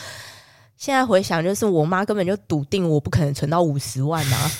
[0.83, 4.51] 现在回想，就是我妈根本就笃定我不可能存到五十万呐、啊。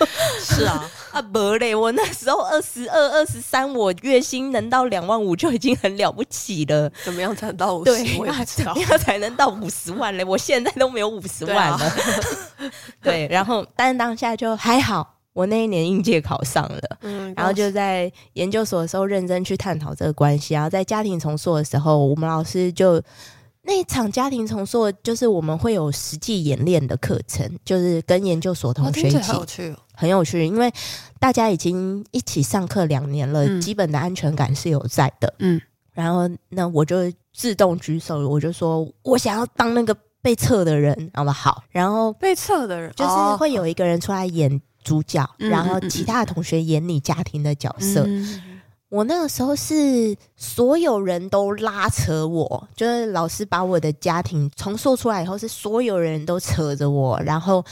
[0.40, 6.90] 是啊， 啊不嘞，我那时候二十二、二十三，我月薪能到两万五就已经很了不起了。
[7.04, 7.98] 怎么样才能到五十万？
[7.98, 10.24] 对，怎么样才能到五十万嘞？
[10.24, 11.78] 我现在都没有五十万了。
[12.56, 12.72] 对，啊、
[13.02, 16.80] 对，然后但是当下就还好，我那一年应届考上了。
[17.02, 20.54] 嗯，然后就在研究所的时候认真去探讨这个关系。
[20.54, 23.02] 然后在家庭重塑的时候，我们老师就。
[23.66, 30.46] 那一场家庭重塑，就是我们会有实际演练的课程，就是跟研究所同学一起，很有趣，很有趣。
[30.46, 30.72] 因为
[31.18, 35.34] 大家已经一起上课两年了，嗯，基本的安全感是有在的。
[35.40, 35.60] 嗯，
[35.92, 41.64] 然后那我就自动举手，我就说我想要当那个被测的人，好不好？
[41.70, 48.04] 然后被测的人就是会有一个人出来演主角，嗯，然后其他的同学演你家庭的角色。
[48.06, 48.42] 嗯
[48.88, 57.64] 我那个时候是所有人都拉扯我，就是老师把我的家庭重塑出来以后，是所有人都扯着我，然后，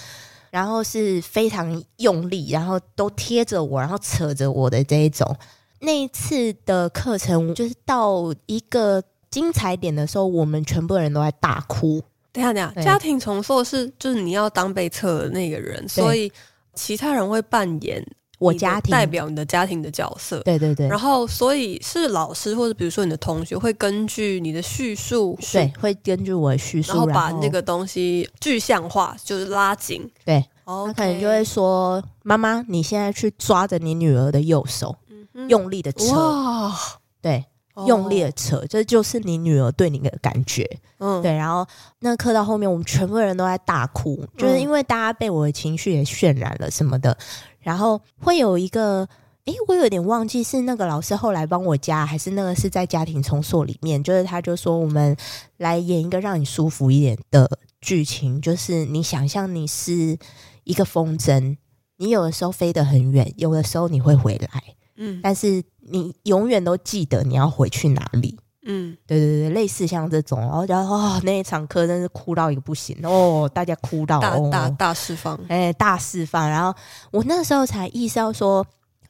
[0.50, 5.36] 然后是非常用力，然后都贴着我，然后扯着我的这一种。
[5.80, 12.02] 那一次的课程就是到一个精彩点的时候，我们全部人都在大哭。
[12.32, 16.32] 等下，等下，家庭重塑是就是你要当被测的那个人，所以
[16.74, 18.04] 其他人会扮演。
[18.44, 20.86] 我家庭代表你的家庭的角色，对对对。
[20.88, 30.10] 然后，所以是老师或者比如说你的同学会根据你的叙述，对，会根据我的叙述，然后把那个东西具象化，就是拉紧。
[30.24, 34.96] 对.他可能就会说：“妈妈，你现在去抓着你女儿的右手，
[35.34, 36.72] 嗯、用力的扯，
[37.20, 37.44] 对，
[37.86, 41.34] 用力的扯，这就是你女儿对你的感觉。”嗯，对。
[41.34, 41.66] 然后
[42.00, 47.16] 那课到后面，我们全部人都在大哭，嗯、就是因为大家被我的情绪也渲染了什么的。
[47.60, 49.08] 然后会有一个，
[49.46, 55.16] 诶，我有点忘记是那个老师后来帮我加，还是那个是在家庭重塑里面，就是他就说我们
[55.56, 60.18] 来演一个让你舒服一点的剧情，就是你想象你是
[60.64, 61.56] 一个风筝，
[61.96, 64.62] 你有的时候飞得很远，有的时候你会回来，
[64.96, 68.38] 嗯，但是你永远都记得你要回去哪里。
[68.66, 76.48] 嗯，对对对，类似像这种，然后然后哦，那一场课真是哭到一个不行哦，大家哭到大大大释放，哎，大释放。
[76.48, 76.74] 然后
[77.10, 78.66] 我那时候才意识到说，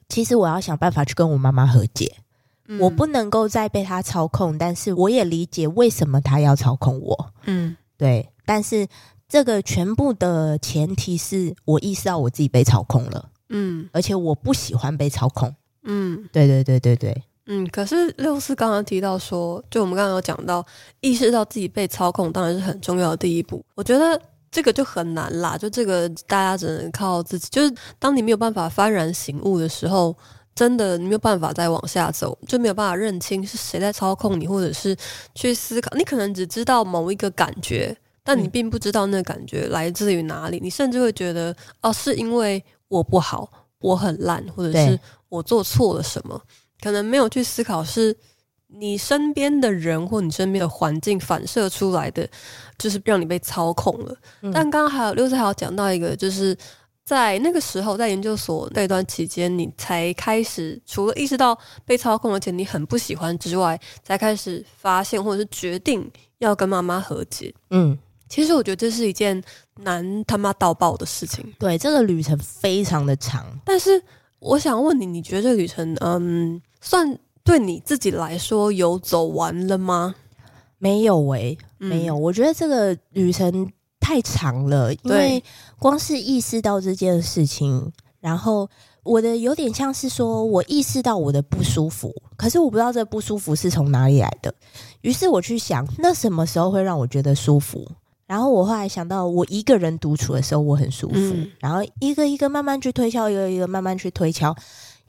[0.08, 2.16] 其实我要想办法去跟我妈妈和解，
[2.66, 7.32] 嗯，我不能够再被她操控，但是我也理解为什么她要操控我。
[7.44, 8.88] 嗯，对，但是
[9.28, 17.22] 这个全部的前提是我意识到我自己被操控了，嗯，而且我不喜欢被操控，嗯，对对对对对。
[17.46, 20.64] 嗯，可是六四刚刚提到说，就我们刚刚有讲到，
[21.00, 23.62] 意识到自己被操控，当然是很重要的第一步。
[23.74, 24.18] 我觉得
[24.50, 27.48] 这个就很难啦，就这个大家只能靠自己。
[27.50, 30.16] 就是当你没有办法幡然醒悟的时候，
[30.54, 34.96] 真的你没有办法再往下走，就没有办法认清是谁在操控你，或者是
[35.34, 35.94] 去思考。
[35.98, 40.58] 你可能只知道某一个感觉，但你并不知道那个感觉来自于哪里。
[40.62, 43.50] 你甚至会觉得，哦，是因为我不好，
[43.84, 46.40] 我很烂，或者是我做错了什么。
[46.80, 48.16] 可能没有去思考，是
[48.68, 52.26] 你身边的人或你身边的环境反射出来的，
[52.78, 54.16] 就是让你被操控了。
[54.40, 56.56] 嗯、但刚刚还有六四还有讲到一个，就是
[57.04, 67.54] 在那个时候，在研究所那段期间，你才开始除了意识到被操控，而且你很不喜欢之外，才开始发现或者是决定要跟妈妈和解。
[67.68, 67.98] 嗯，
[68.30, 69.42] 其实我觉得这是一件
[69.76, 71.44] 难他妈到爆的事情。
[71.58, 74.02] 对，这个旅程非常的长，但是
[74.38, 76.60] 我想问你，你觉得这个旅程，嗯？
[76.80, 80.14] 算对你自己来说有走完了吗？
[80.76, 82.14] 没有诶、欸，没有。
[82.14, 85.42] 我觉得这个旅程太长了，因为
[85.78, 88.68] 光是意识到这件事情，然后
[89.02, 94.54] 我的有点像是说，我意识到我的不舒服，可是我不知道这不舒服是从哪里来的。
[95.00, 97.90] 于是我去想，那什么时候会让我觉得舒服？
[98.26, 104.54] 然后我后来想到，我一个人独处的时候我很舒服，嗯、然后一个一个慢慢去推敲，一个一个慢慢去推敲。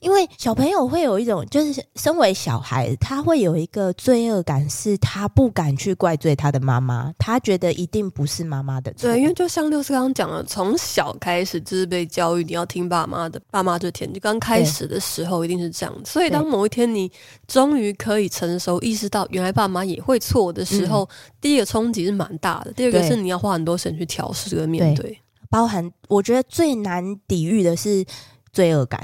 [0.06, 9.10] 因为小朋友会有一种，就是身为小孩，他会有一个罪恶感，是他不敢去怪罪他的妈妈，他觉得一定不是妈妈的错。
[9.10, 14.14] 对，因为就像六四刚刚讲的，从小开始就是被教育你要听爸妈的，爸妈就甜。
[14.14, 17.12] 就刚开始的时候一定是这样，所以当某一天你
[17.48, 28.06] 终于可以成熟，意识到原来爸妈也会错的时候，嗯、第一个冲击是蛮大的，第二个是你要花很多时间去调试和面对，对，包含我觉得最难抵御的是
[28.54, 29.02] 罪恶感。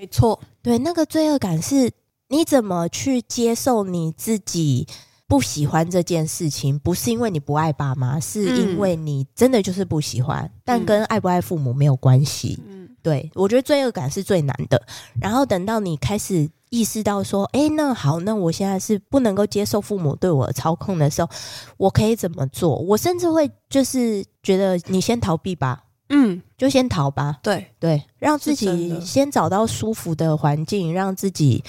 [0.00, 1.92] 没错，对，那个罪恶感是
[2.28, 4.86] 你怎么去接受你自己
[5.28, 6.78] 不喜欢这件事情？
[6.78, 12.58] 不是因为你不爱爸妈，是因为你真的就是不喜欢，嗯、但跟爱不爱父母没有关系。
[12.66, 14.82] 嗯，对，我觉得罪恶感是最难的。
[15.20, 21.28] 然后等到你开始意识到说，哎，那好，那我现在是不能够接受父母对我的操控的时候，
[21.76, 22.74] 我可以怎么做？
[22.78, 25.84] 我甚至会就是觉得你先逃避吧。
[26.10, 27.38] 嗯，就先逃吧。
[27.42, 31.64] 对对，让自己先找到舒服的环境，让自己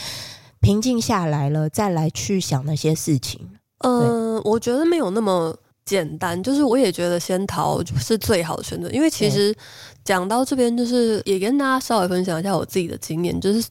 [0.60, 3.39] 平静下来了，再来去想那些事情。
[3.80, 6.41] 嗯、呃，我觉得没有那么简单。
[6.43, 9.56] 就是我也觉得先逃是最好的选择，因为其实
[10.04, 13.65] 讲到这边，就是也跟大家稍微分享一下我自己的经验，就是。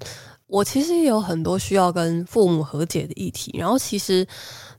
[0.52, 3.54] 我其实也有很多需要跟父母和解的议题。
[3.56, 4.26] 然后，其实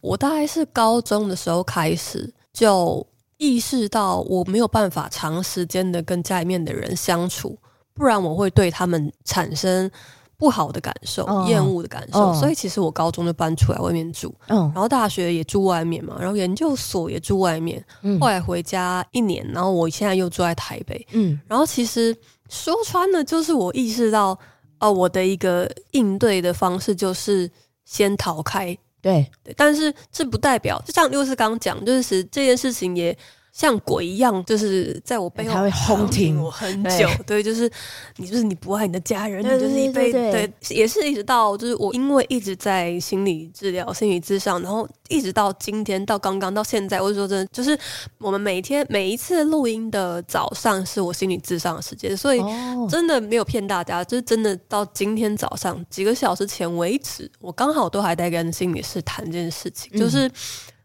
[0.01, 3.07] 我大概是高中的时候开始就
[3.41, 7.57] 意识到，我没有办法长时间的跟家里面的人相处，
[7.95, 9.89] 不然我会对他们产生。
[10.37, 12.35] 不好的感受，厌恶的感受，oh.
[12.35, 14.61] 所以其实我高中就搬出来外面住，oh.
[14.73, 22.17] 然后大学也住外面嘛，然后研究所也住外面，嗯，后来回家一年，然后我现在又住在台北，嗯，然后其实
[22.49, 24.35] 说穿了，就是我意识到，
[24.79, 27.47] 哦，我的一个应对的方式就是
[27.85, 33.17] 先逃开，对，对，但是这不代表，就像六四刚讲，就是这件事情也。
[33.51, 37.09] 像鬼一样，就是在我背后，他会轰听我很久。
[37.27, 37.69] 对，就是
[38.15, 40.31] 你，就是你不爱你的家人，对对对对，你就是一辈。
[40.31, 47.77] 对，也是一直到，就是我因为一直在心理治疗、心理咨商，然后一直到今天，到刚刚到现在，我就说真的，就是
[48.19, 52.41] 我们每天每一次录音的早上，是我心理咨商的时间，所以
[52.89, 60.25] 真的没有骗大家，就是真的到今天早上几个小时前为止，我刚好都还在跟心理师谈这件事情，就是。
[60.27, 60.31] 嗯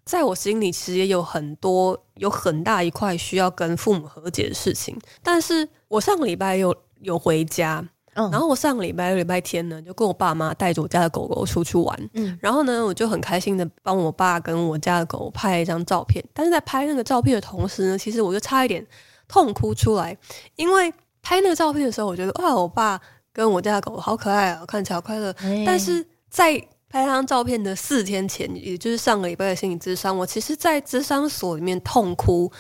[0.06, 4.96] 在我心里，其实也有很多、有很大一块需要跟父母和解的事情。
[5.22, 7.84] 但是我上个礼拜有有回家，
[8.14, 16.24] 嗯，然后我上个礼拜六礼拜天呢，就跟我爸妈带着我家的狗狗出去玩，嗯，然后呢，我就很开心的帮我爸跟我家的狗拍了一张照片。
[16.32, 18.86] 但是在拍那个照片的同时呢，其实我就差一点
[19.26, 20.16] 痛哭出来，
[20.54, 23.00] 因为拍那个照片的时候，我觉得哇，我爸
[23.32, 25.32] 跟我家的狗好可爱啊，看起来好快乐。
[25.40, 32.50] 欸、但是在拍那张照片的四天前，也就是上个礼拜的心理咨商，我其实，在智商所里面痛哭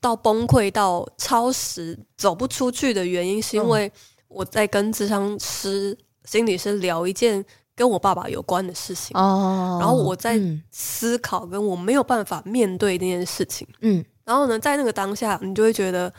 [0.00, 3.90] 到崩溃到超时走不出去的原因，是因为
[4.26, 7.42] 我在跟智商师、心理师聊一件
[7.76, 10.40] 跟我爸爸有关的事情，然后我在
[10.72, 16.12] 思考，跟我没有办法面对那件事情，嗯，然后呢，在那个当下，你就会觉得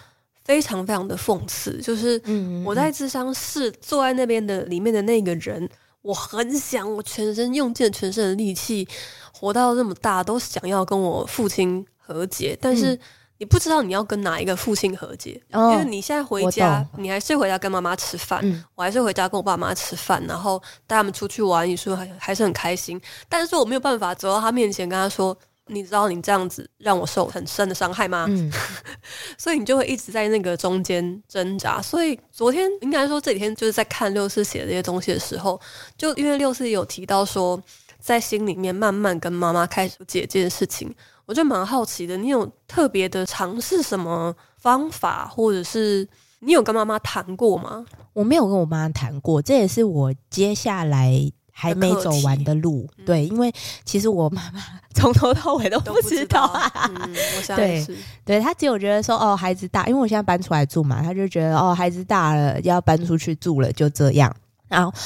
[0.45, 2.19] 非常非常的讽刺，就是
[2.65, 5.69] 我在智商室坐在那边的里面的那个人。
[6.01, 8.87] 我很想，我全身用尽全身的力气，
[9.33, 12.57] 活到这么大，都想要跟我父亲和解。
[12.61, 12.97] 但是
[13.37, 22.99] 你不知道你要跟哪一个父亲和解，嗯、因为你现在回家，你还是回家跟妈妈吃饭，嗯、我还是回家跟我爸妈吃饭，然后带他们出去玩，你说还还是很开心。
[23.27, 25.37] 但是我没有办法走到他面前跟他说。
[25.69, 28.25] 你知道你这样子让我受很深的伤害吗？
[28.27, 28.51] 嗯，
[29.37, 31.81] 所以你就会一直在那个中间挣扎。
[31.81, 35.59] 所以昨天应该说这几天就是在看六四写的这些东西的时候，
[35.97, 37.61] 就因为六四有提到说，
[37.99, 40.93] 在心里面慢慢跟妈妈开始解这件事情，
[41.25, 42.17] 我就蛮好奇的。
[42.17, 46.07] 你有特别的尝试什么方法，或者是
[46.39, 47.85] 你有跟妈妈谈过吗？
[48.13, 51.31] 我没有跟我妈谈过，这也是我接下来。
[51.59, 53.53] 还没走完的路，嗯、对，因为
[53.83, 54.61] 其实我妈妈
[54.93, 56.49] 从头到尾都不知道，
[56.89, 64.33] 嗯、我 相信是对，对，她只有觉得说，哦，孩子大，因为我现在搬出来住嘛，她就觉得，哦，孩子大了，要搬出去住了，就这样。
[64.69, 64.97] 然后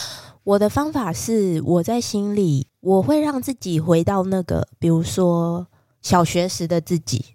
[0.44, 5.66] 我的方法是，我在心里，我会让自己回到那个，比如说
[6.04, 7.26] 小学时的自己，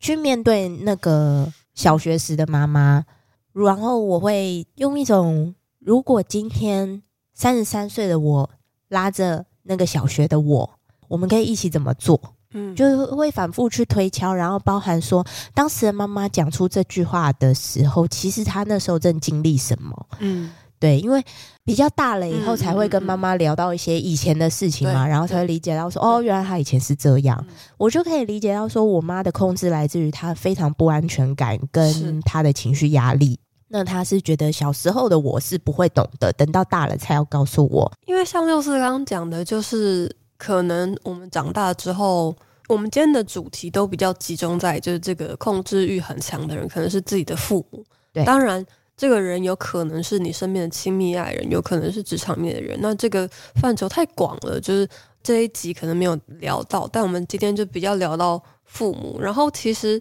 [0.00, 3.04] 去面对那个小学时的妈妈，
[3.52, 7.02] 然后我会用一种，如果今天
[7.34, 8.50] 三十三岁的我。
[8.92, 10.70] 拉着那个小学的我，
[11.08, 12.20] 我们可以一起怎么做？
[12.54, 20.06] 嗯，就会反复去推敲，然后包含说，当时的妈妈讲出这句话的时候，其实她那时候正经历什么？
[20.18, 21.24] 嗯，对，因为
[21.64, 33.38] 比较大了以后，才会跟妈妈聊到一些以前的事情嘛，嗯嗯嗯、然后才会理解到说，哦，原来她以前是这样，嗯、我就可以理解到说，我妈的控制来自于她非常不安全感跟她的情绪压力。
[33.74, 37.90] 那他是觉得小时候的我是不会懂的，等到大了才要告诉我。
[38.04, 42.36] 因为像六四刚刚讲的，就是可能我们长大之后，
[42.68, 47.82] 我们今天的主题都比较集中在就是这个控制欲很强的人，可能是自己的父母。
[48.12, 48.62] 对，当然
[48.94, 52.78] 这个人有可能是你身边的亲密爱人，有可能是职场面的人。
[52.82, 54.86] 那这个范畴太广了，就是
[55.22, 58.42] 这一集可能没有聊到，但我们今天就比较聊到
[58.72, 59.20] 父母。
[59.20, 60.00] 然后其实。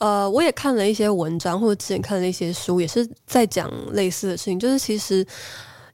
[0.00, 4.58] 呃，我也看了一些文章，或者之前看了一些书，也是在讲类似的事情。
[4.58, 5.22] 就是其实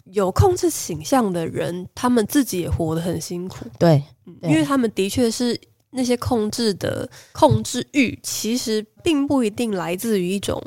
[0.04, 3.66] 有控制倾向的人，他们自己也活得很辛苦。
[3.80, 4.00] 对，
[4.42, 5.60] 因为他们的确是
[5.90, 10.62] 那些控制的控制欲，其实并不一定来自于一种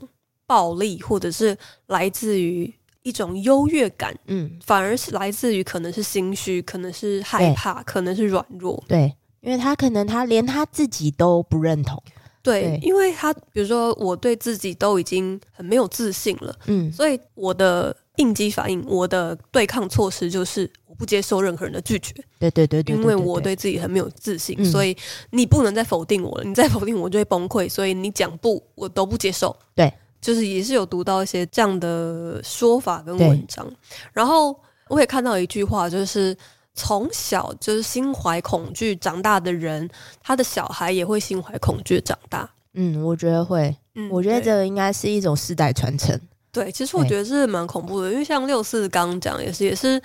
[0.46, 1.58] 暴力，或者是
[1.88, 2.70] 来自于
[3.04, 4.14] 一种优越感。
[4.28, 8.84] 嗯，反而是来自于可能是心虚，可能是害怕，可能是软弱。
[8.86, 12.02] 对，因为他可能他连他自己都不认同。
[12.42, 22.14] 对，对，因为他比如说，我对自己都已经很没有自信了，嗯，所以我的应激反应，我的对抗措施就是我不接受任何人的拒绝。
[22.40, 24.96] 对对对，对，因为我对自己很没有自信，嗯、所以
[25.32, 29.56] 你不能再否定我了，你再否定我就会崩溃，所以你讲不，我都不接受。
[29.76, 33.70] 对，就是也是有读到一些这样的说法跟文章，
[34.14, 34.58] 然后。
[34.90, 36.36] 我也看到一句话，就是
[36.80, 39.90] 从小就是心怀恐惧长大的人，
[40.24, 42.50] 他的小孩也会心怀恐惧长大。
[42.76, 43.76] 嗯，我觉得会。
[43.96, 46.18] 嗯，我觉得这个应该是一种世代传承。
[46.54, 50.02] 对，其实我觉得是蛮恐怖的，因为像六四刚讲也是，也是，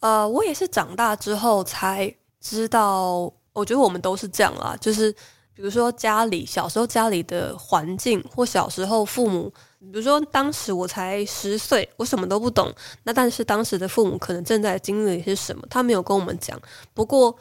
[0.00, 5.12] 呃，我也是长大之后才知道，我觉得我们都是这样啦，就是
[5.52, 9.52] 比如说家里小时候家里的环境，或小时候父母，
[9.92, 12.72] 比如说当时我才十岁，我什么都不懂，
[13.02, 16.60] 那但是当时的父母可能正在经历一些什么，他没有跟我们讲，
[16.92, 17.36] 不过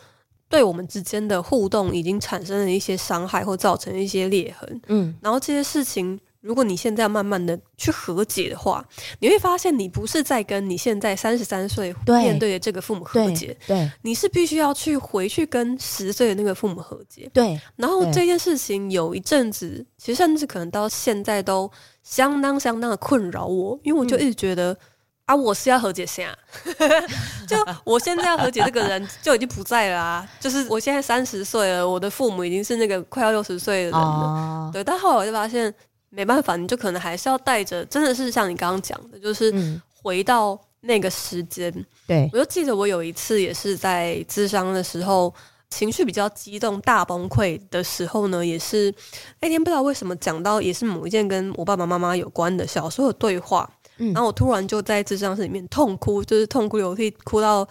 [0.49, 6.19] 对我们之间的互动已经产生了一些伤害，或造成一些裂痕，嗯，然后这些事情。
[6.43, 8.85] 如果你现在慢慢的去和解的话，
[9.21, 17.57] 你会发现你不是在跟你现在三十三岁面对的这个父母和解，对，对，你是必须要去回去跟十岁的那个父母和解，对。
[17.77, 21.71] 然后这件事情有一阵子，其实甚至可能到现在都
[22.03, 24.77] 相当相当的困扰我，因为我就一直觉得、嗯、
[25.25, 26.35] 啊，我是要和解谁啊？
[27.47, 34.83] 就我现在要和解这个人就已经不在了啊，就是我现在三十岁了，我的父母已经是那个快要六十岁的人了，哦、对。
[34.83, 35.73] 但后来我就发现。
[36.15, 39.51] 没办法，你就可能还是要带着，真的是像你刚刚讲的，就是
[39.99, 41.73] 回到那个时间。
[41.75, 45.33] 嗯、对，我就记得我有一次也是在咨商的时候，
[45.73, 48.93] 情绪比较激动、大崩溃的时候呢，也是
[49.41, 53.69] 那天不知道为什么讲到，也是某一件跟我爸爸妈妈有关的小时候的对话。
[53.97, 57.67] 嗯，然后我突然就在智商室里面痛哭，就是痛哭流涕，哭到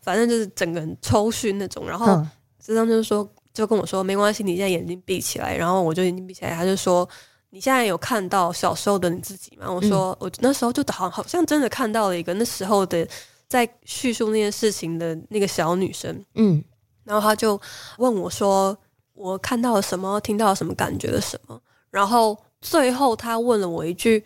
[0.00, 1.88] 反正就是整个人抽搐那种。
[1.88, 2.06] 然后
[2.58, 5.56] 智商就是说，就跟我说没关系，你现在眼睛闭起来。
[5.56, 7.08] 然后我就眼睛闭起来，他就说。
[7.50, 9.72] 你现在有看到小时候的你自己吗？
[9.72, 13.06] 我说，嗯、我那时候就好好像真的看到了一个那时候的
[13.48, 16.22] 在叙述那件事情的那个小女生。
[16.34, 16.62] 嗯，
[17.06, 17.58] 然后他就
[17.96, 18.76] 问我说
[19.14, 20.20] ：“我看到了什么？
[20.20, 20.74] 听到了什么？
[20.74, 24.22] 感觉了什么？”然后最后他问了我一句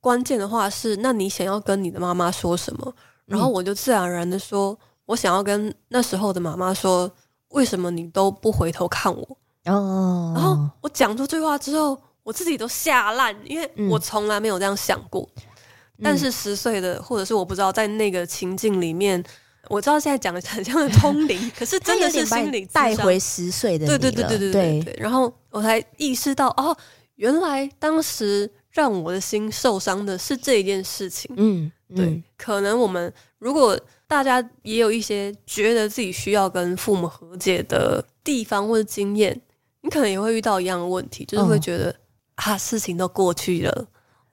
[0.00, 7.10] 关键的话是：“那你想要跟你的妈妈说什么？”然后我就自然而然的说：“我想要跟那时候的妈妈说，
[7.48, 9.38] 为什么你都不回头看我？”
[9.72, 11.98] 哦，然后我讲出这句话之后。
[12.26, 15.24] 我自己都吓烂，因为我从来没有这样想过。
[15.36, 19.22] 嗯、但是十岁的，或者是我不知道，在那个情境里面，
[19.68, 23.86] 我知道现在讲的很像的通灵， 可是真的是心灵带回十岁的。
[23.86, 24.96] 对对对对对对，对。
[24.98, 26.76] 然后我才意识到，哦，
[27.16, 31.30] 原来当时让我的心受伤的是这一件事情。
[31.36, 32.22] 嗯，嗯对。
[32.36, 39.40] 可能我们如果大家也有一些觉得自己需要跟父母和解的地方或者经验，
[39.82, 41.90] 你可能也会遇到一样的问题，就是会觉得。
[41.90, 41.94] 嗯
[42.36, 43.86] 啊，事情都过去了，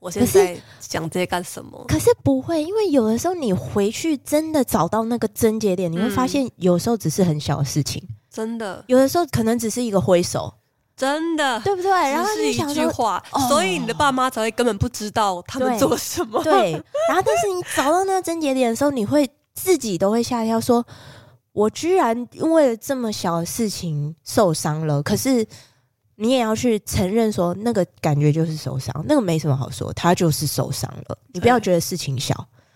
[0.04, 1.86] 我现在讲这些干什么？
[1.88, 8.84] 可是不会，因为有的时候你回去真的找到那个症结点，嗯、你会发现有时候只是很小的事情，真的。
[8.88, 10.54] 有的时候可能只是一个挥手，
[10.97, 11.89] 真的，对不对？
[11.89, 16.43] 然后是一句话，所以你的爸妈才会根本不知道他们做什么。
[16.43, 16.72] 对，对，
[17.08, 20.86] 然后但是你找到那个症结点的时候，你会自己都会吓一跳，说
[21.54, 25.47] 我居然因为了这么小的事情受伤了，可是。
[26.16, 31.18] 你也要去承认说，那个感觉就是受伤，那个没什么好说，他就是受伤了。
[31.34, 32.34] 你不要觉得事情小，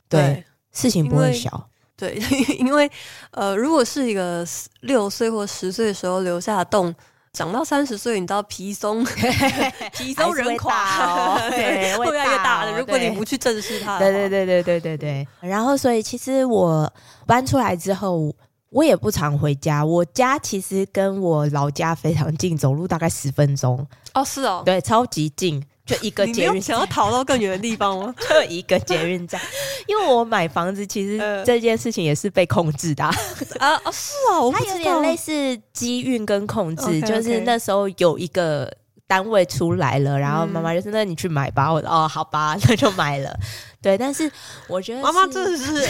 [0.09, 1.69] 对，对事情不会小。
[1.95, 2.15] 对，
[2.59, 2.89] 因为
[3.31, 4.45] 呃，如果是一个
[4.81, 6.93] 六岁或十岁的时候留下的洞，
[7.33, 9.03] 长到三十岁，你知道皮松，
[9.93, 12.77] 皮松人垮，哦， 对，会越来越大的。
[12.77, 15.27] 如果你不去正视它，对对对对对对对。
[15.41, 16.91] 然后，所以其实我
[17.25, 18.33] 搬出来之后。
[18.69, 23.85] 我也不常回家，我家其实跟我老家非常近，走路大概十分钟。
[24.13, 26.55] 哦，是哦，对，超级近，就一个捷运。
[26.55, 28.13] 你想要逃到更远的地方吗？
[28.29, 29.39] 就一个捷运站。
[29.87, 33.15] 因为我买房子，其实这件事情也是被控制的啊。
[33.59, 37.07] 呃、啊，是哦，它有点类似机运跟控制，okay, okay.
[37.07, 38.69] 就是那时候有一个
[39.07, 43.33] 单位出来了，然后妈妈就说：“那你去买吧。”我说：“哦，好吧， 那就买了。”
[43.81, 44.29] 对，但是
[44.67, 45.87] 我觉得妈妈真的是。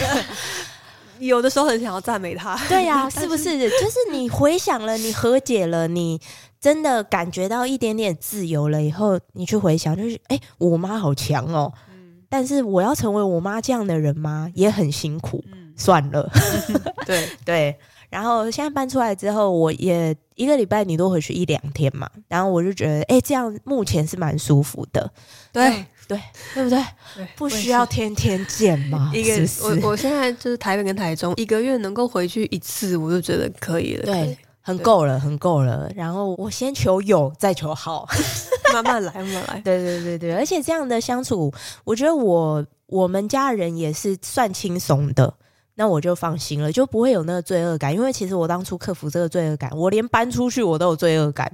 [1.18, 3.58] 有的时候很想要赞美他，对呀、啊， 是不是？
[3.58, 6.20] 就是你回想了，你和解了，你
[6.60, 11.72] 真的感觉到一点点自由了以后，你去回想，就是哎、欸，我妈好强哦。
[11.92, 14.50] 嗯、但是我要成为我妈这样的人吗？
[14.54, 15.42] 也很辛苦。
[15.52, 16.30] 嗯、算了，
[17.06, 17.76] 对 对。
[18.10, 22.08] 然后现在搬出来之后，我也一个礼拜你都回去一两天嘛。
[22.26, 25.10] 然后我就觉得，哎、欸，这样目前是蛮舒服的。
[25.52, 25.84] 对。
[26.08, 26.18] 对，
[26.54, 26.82] 对不对？
[27.14, 29.12] 对，不需要天天见吗？
[29.14, 34.06] 一个我我现在就是台北跟台中，一个月能够回去一次，我就觉得可以了。
[34.06, 35.88] 对，很够了，很够了。
[35.94, 38.08] 然后我先求有，再求好，
[38.72, 39.60] 慢慢来，慢慢来。
[39.64, 41.52] 对对对对，而且这样的相处，
[41.84, 45.34] 我觉得我我们家人也是算轻松的。
[45.80, 51.48] 那我就放心了，就不会有那个罪恶感，因为其实我当初克服这个罪恶感，我连搬出去我都有罪恶感。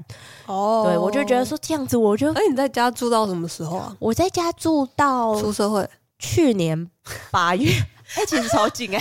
[0.46, 2.32] 哦，对，我就觉得说这样子，我就……
[2.32, 3.94] 哎，你在家住到什么时候啊？
[3.98, 5.86] 我在家住到出社会，
[6.18, 6.90] 去年
[7.30, 7.70] 八月，
[8.16, 8.98] 哎，其实超近哎、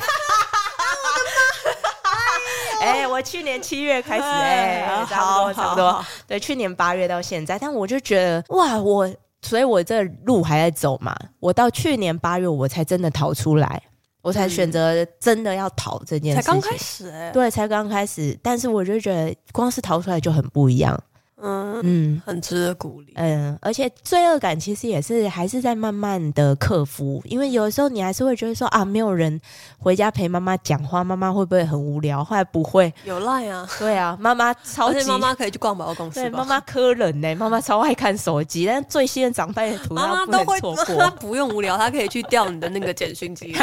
[2.82, 2.86] 欸。
[2.86, 9.10] 哎，我去年七月开始，哎，差不多差不多，对，去年八月到现在，但我就觉得哇，我
[9.42, 13.82] 所以，我这路还在走嘛，我到去年八月我才真的逃出来，
[14.24, 20.98] 我才选择真的要逃这件事情，才刚开始，哎，对，才刚开始，但是我就觉得光是逃出来就很不一样。
[21.44, 23.14] 嗯嗯，很值得鼓励。
[23.16, 29.40] 嗯，而且罪恶感其实也是还是在慢慢的克服，因为有的时候你还是会觉得说啊，没有人
[29.78, 32.24] 回家陪妈妈讲话，妈妈会不会很无聊？
[32.24, 43.54] 后来不会，有赖啊，对啊，妈妈超级妈妈可以去逛百货公司，对，妈妈磕人呢，妈妈超爱看手机，但最新的长辈图妈妈都会错 过，她不用无聊，她可以去调你的那个简讯机，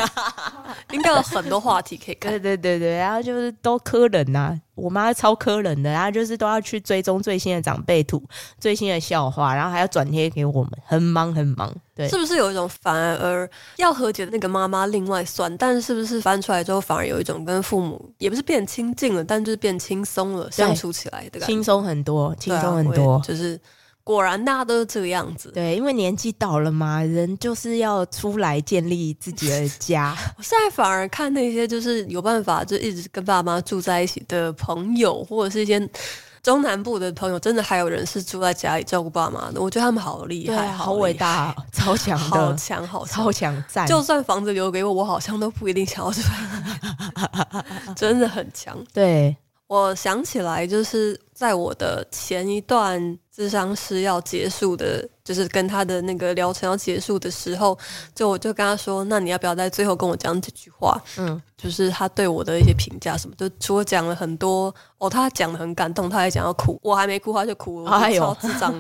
[0.93, 2.31] 应该有很多话题可以看。
[2.31, 4.61] 对对对对，然后就是都磕人呐、啊。
[4.81, 8.23] 我妈超磕人的，然后就是都要去追踪最新的长辈图、
[8.59, 11.73] 最新的笑话，然后还要转贴给我们，很忙很忙。
[11.95, 15.55] 对，是不是有一种反而要和解的那个妈妈另外算？
[15.59, 23.61] 但是是不是翻出来之后反而有一种跟父母也不是变亲近了，但就是变轻松了，相处起来的感觉轻松很多，轻松很多，啊、就是。
[24.03, 30.17] 果然大家都是这个样子，对，因为年纪到了嘛，人就是要出来建立自己的家。
[30.37, 35.89] 我现在反而看那些就是有办法就一直跟爸妈住在一起的朋友，或者是一些
[36.43, 39.61] 中南部的朋友，真的还有人是住在家里照顾爸妈的。
[39.61, 43.87] 我觉得他们好厉害，好伟大，超强的，好强，好超强赞。
[43.87, 46.21] 就算房子留给我，我好像都不一定想要住，
[47.95, 48.77] 真的很强。
[48.93, 49.37] 对。
[49.71, 53.01] 我想起来，就是在我的前一段
[53.33, 57.79] 智商师要结束的，就是跟他的那个疗程要结束的时候，
[58.13, 68.75] 就我就跟他说：“那你要不要在最后跟我讲几句话？”嗯，就是他对我的一些评价什么，就除了讲了很多哦，他讲的很感动，他还讲要哭，我还没哭他就哭了，哎呦，超智障。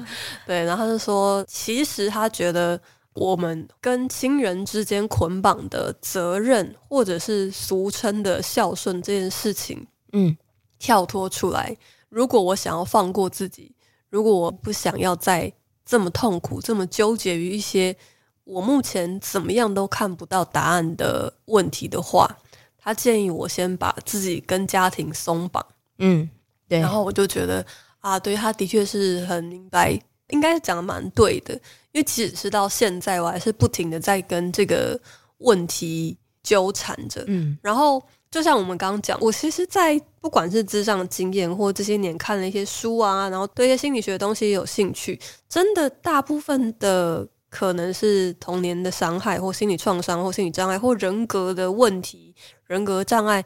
[0.45, 2.77] 对，然后他就说，其实他觉得
[3.15, 10.37] 我们跟亲人之间捆绑的责任，或者是俗称的孝顺这件事情，嗯。
[10.81, 11.77] 跳脱出来，
[12.09, 13.71] 如果我想要放过自己，
[14.09, 15.53] 如果我不想要再
[15.85, 17.95] 这么痛苦、这么纠结于一些
[18.45, 22.29] 我目前怎么样都看不到答案的问题的话，
[22.79, 25.65] 他建议我先把自己跟家庭松绑。
[25.99, 26.29] 嗯，
[26.67, 26.81] 对。
[26.81, 27.65] 然后我就觉得
[28.01, 29.93] 啊，对，他的确是很明白，
[30.31, 31.55] 应该是讲的蛮对的。
[31.93, 34.99] 因为即使是到现在，我还是不停的在跟这个
[35.39, 37.23] 问题纠缠着。
[37.27, 38.03] 嗯，然后。
[38.31, 45.19] 就像我们刚刚讲，我其实，在不管是智商的经验，或这些年看了一些书啊，然后对一些心理学的东西也有兴趣，
[45.49, 52.33] 真的大部分的可能是童年的伤害，或心理创伤，或心理障碍，或人格的问题、
[52.67, 53.45] 人格障碍，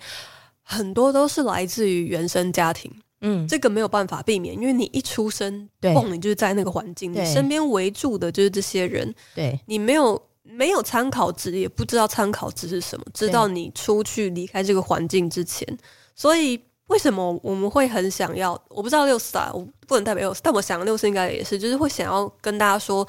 [0.63, 2.93] 很多都是来自于原生家庭。
[3.23, 10.21] 嗯，这个没有办法避免，因为你一出生，对，你就是在那个环境，你身边围住的就是这些人，对，你没有。
[10.45, 13.05] 没有参考值，也不知道参考值是什么。
[13.13, 15.67] 直到你出去离开这个环境之前，
[16.15, 18.53] 所以为什么我们会很想要？
[18.69, 23.07] 我不知道六四啊，我不能代表六四，但我想六四应该也是，就是会想要跟大家说，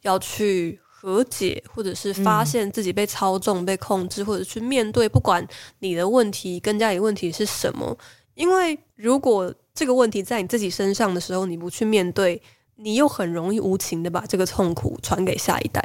[0.00, 5.46] 要去和解，或者是发现自己被操纵、被控制，或者去面对，不管
[5.80, 7.96] 你的问题跟家里问题是什么。
[8.34, 12.40] 因为如果这个问题在你自己身上的时候，你不去面对，
[12.76, 15.82] 你又很容易无情的把这个痛苦传给下一代。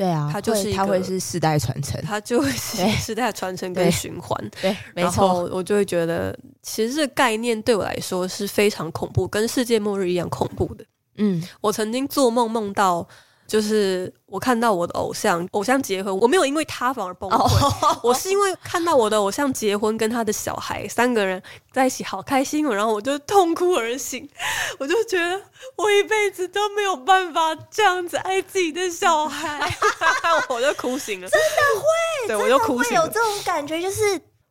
[0.00, 4.50] 对啊，它就是它会是世代传承，它就会是 世代传承跟循环。
[4.62, 5.44] 对，没错。
[5.52, 10.84] 我就会觉得，其实这个概念对我来说是非常恐怖，跟世界末日一样恐怖的。
[11.16, 13.06] 嗯，我曾经做梦梦到。
[13.50, 17.98] 就是我看到我的偶像，偶像结婚，我没有因为他反而崩溃，oh.
[18.04, 21.42] 我是因为看到我的偶像结婚，跟他的小孩三个人
[21.72, 24.28] 在一起，好开心哦，然后我就痛哭而醒，
[24.78, 25.42] 我就觉得
[25.74, 29.68] 我一辈子都没有办法这样子爱自己的小孩，
[30.48, 34.00] 我就哭醒了，真的会，对，我就哭醒有这种感觉，就是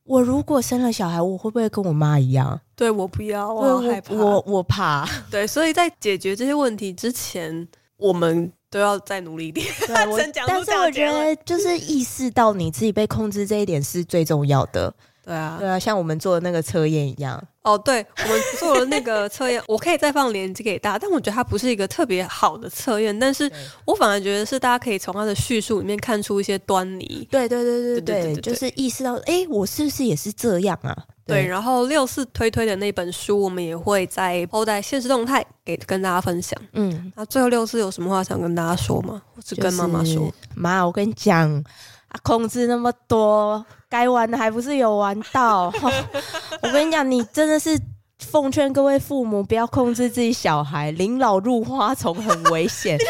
[0.04, 2.60] 我如果生了小孩，我会不会跟我妈一样？
[2.76, 8.52] 对，我不要，我害怕，我我，我怕，对，所以在解决这些问题之前，我们。
[8.70, 9.66] 都要再努力一点。
[9.88, 14.94] 对，我 但是我觉得，就是意识到你自己被控制这一点是最重要的。
[15.26, 17.40] 对啊，对啊，像我们做的那个测验一样。
[17.62, 20.98] 哦，对，我们做了那个测验，我可以再放链接给大家。
[20.98, 23.52] 但我觉得它不是一个特别好的测验，但是
[23.86, 27.28] 我反而觉得是大家可以从它的叙述里面看出一些端倪。
[27.30, 30.98] 对对对对对，就是意识到，哎，我是不是也是这样啊？
[31.30, 36.60] 对，然后六四推推的那本书，我们也会在后代现实动态给跟大家分享。
[36.74, 39.22] 嗯，那最后六四有什么话想跟大家说吗？
[39.36, 40.32] 或是跟妈妈说？
[40.56, 41.64] 妈，我跟你讲。
[42.10, 45.72] 啊，控制那么多，该玩的还不是有玩到？
[46.64, 47.80] 我跟你讲，你真的是
[48.18, 52.98] 奉劝各位父母不要控制自己小孩，临老入花丛很危险。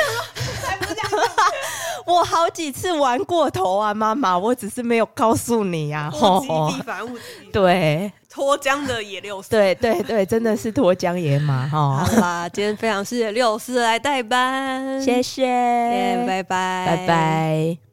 [2.06, 6.12] 我好几次玩过头啊，妈妈，我只是没有告诉你啊。
[6.14, 7.52] 物极必反，物极。
[7.52, 9.50] 对，脱缰的野六四。
[9.50, 12.06] 对对对，真的是脱缰野马哈。
[12.06, 17.89] 好啦，今天非常谢谢六四来代班，谢谢，拜拜，拜拜。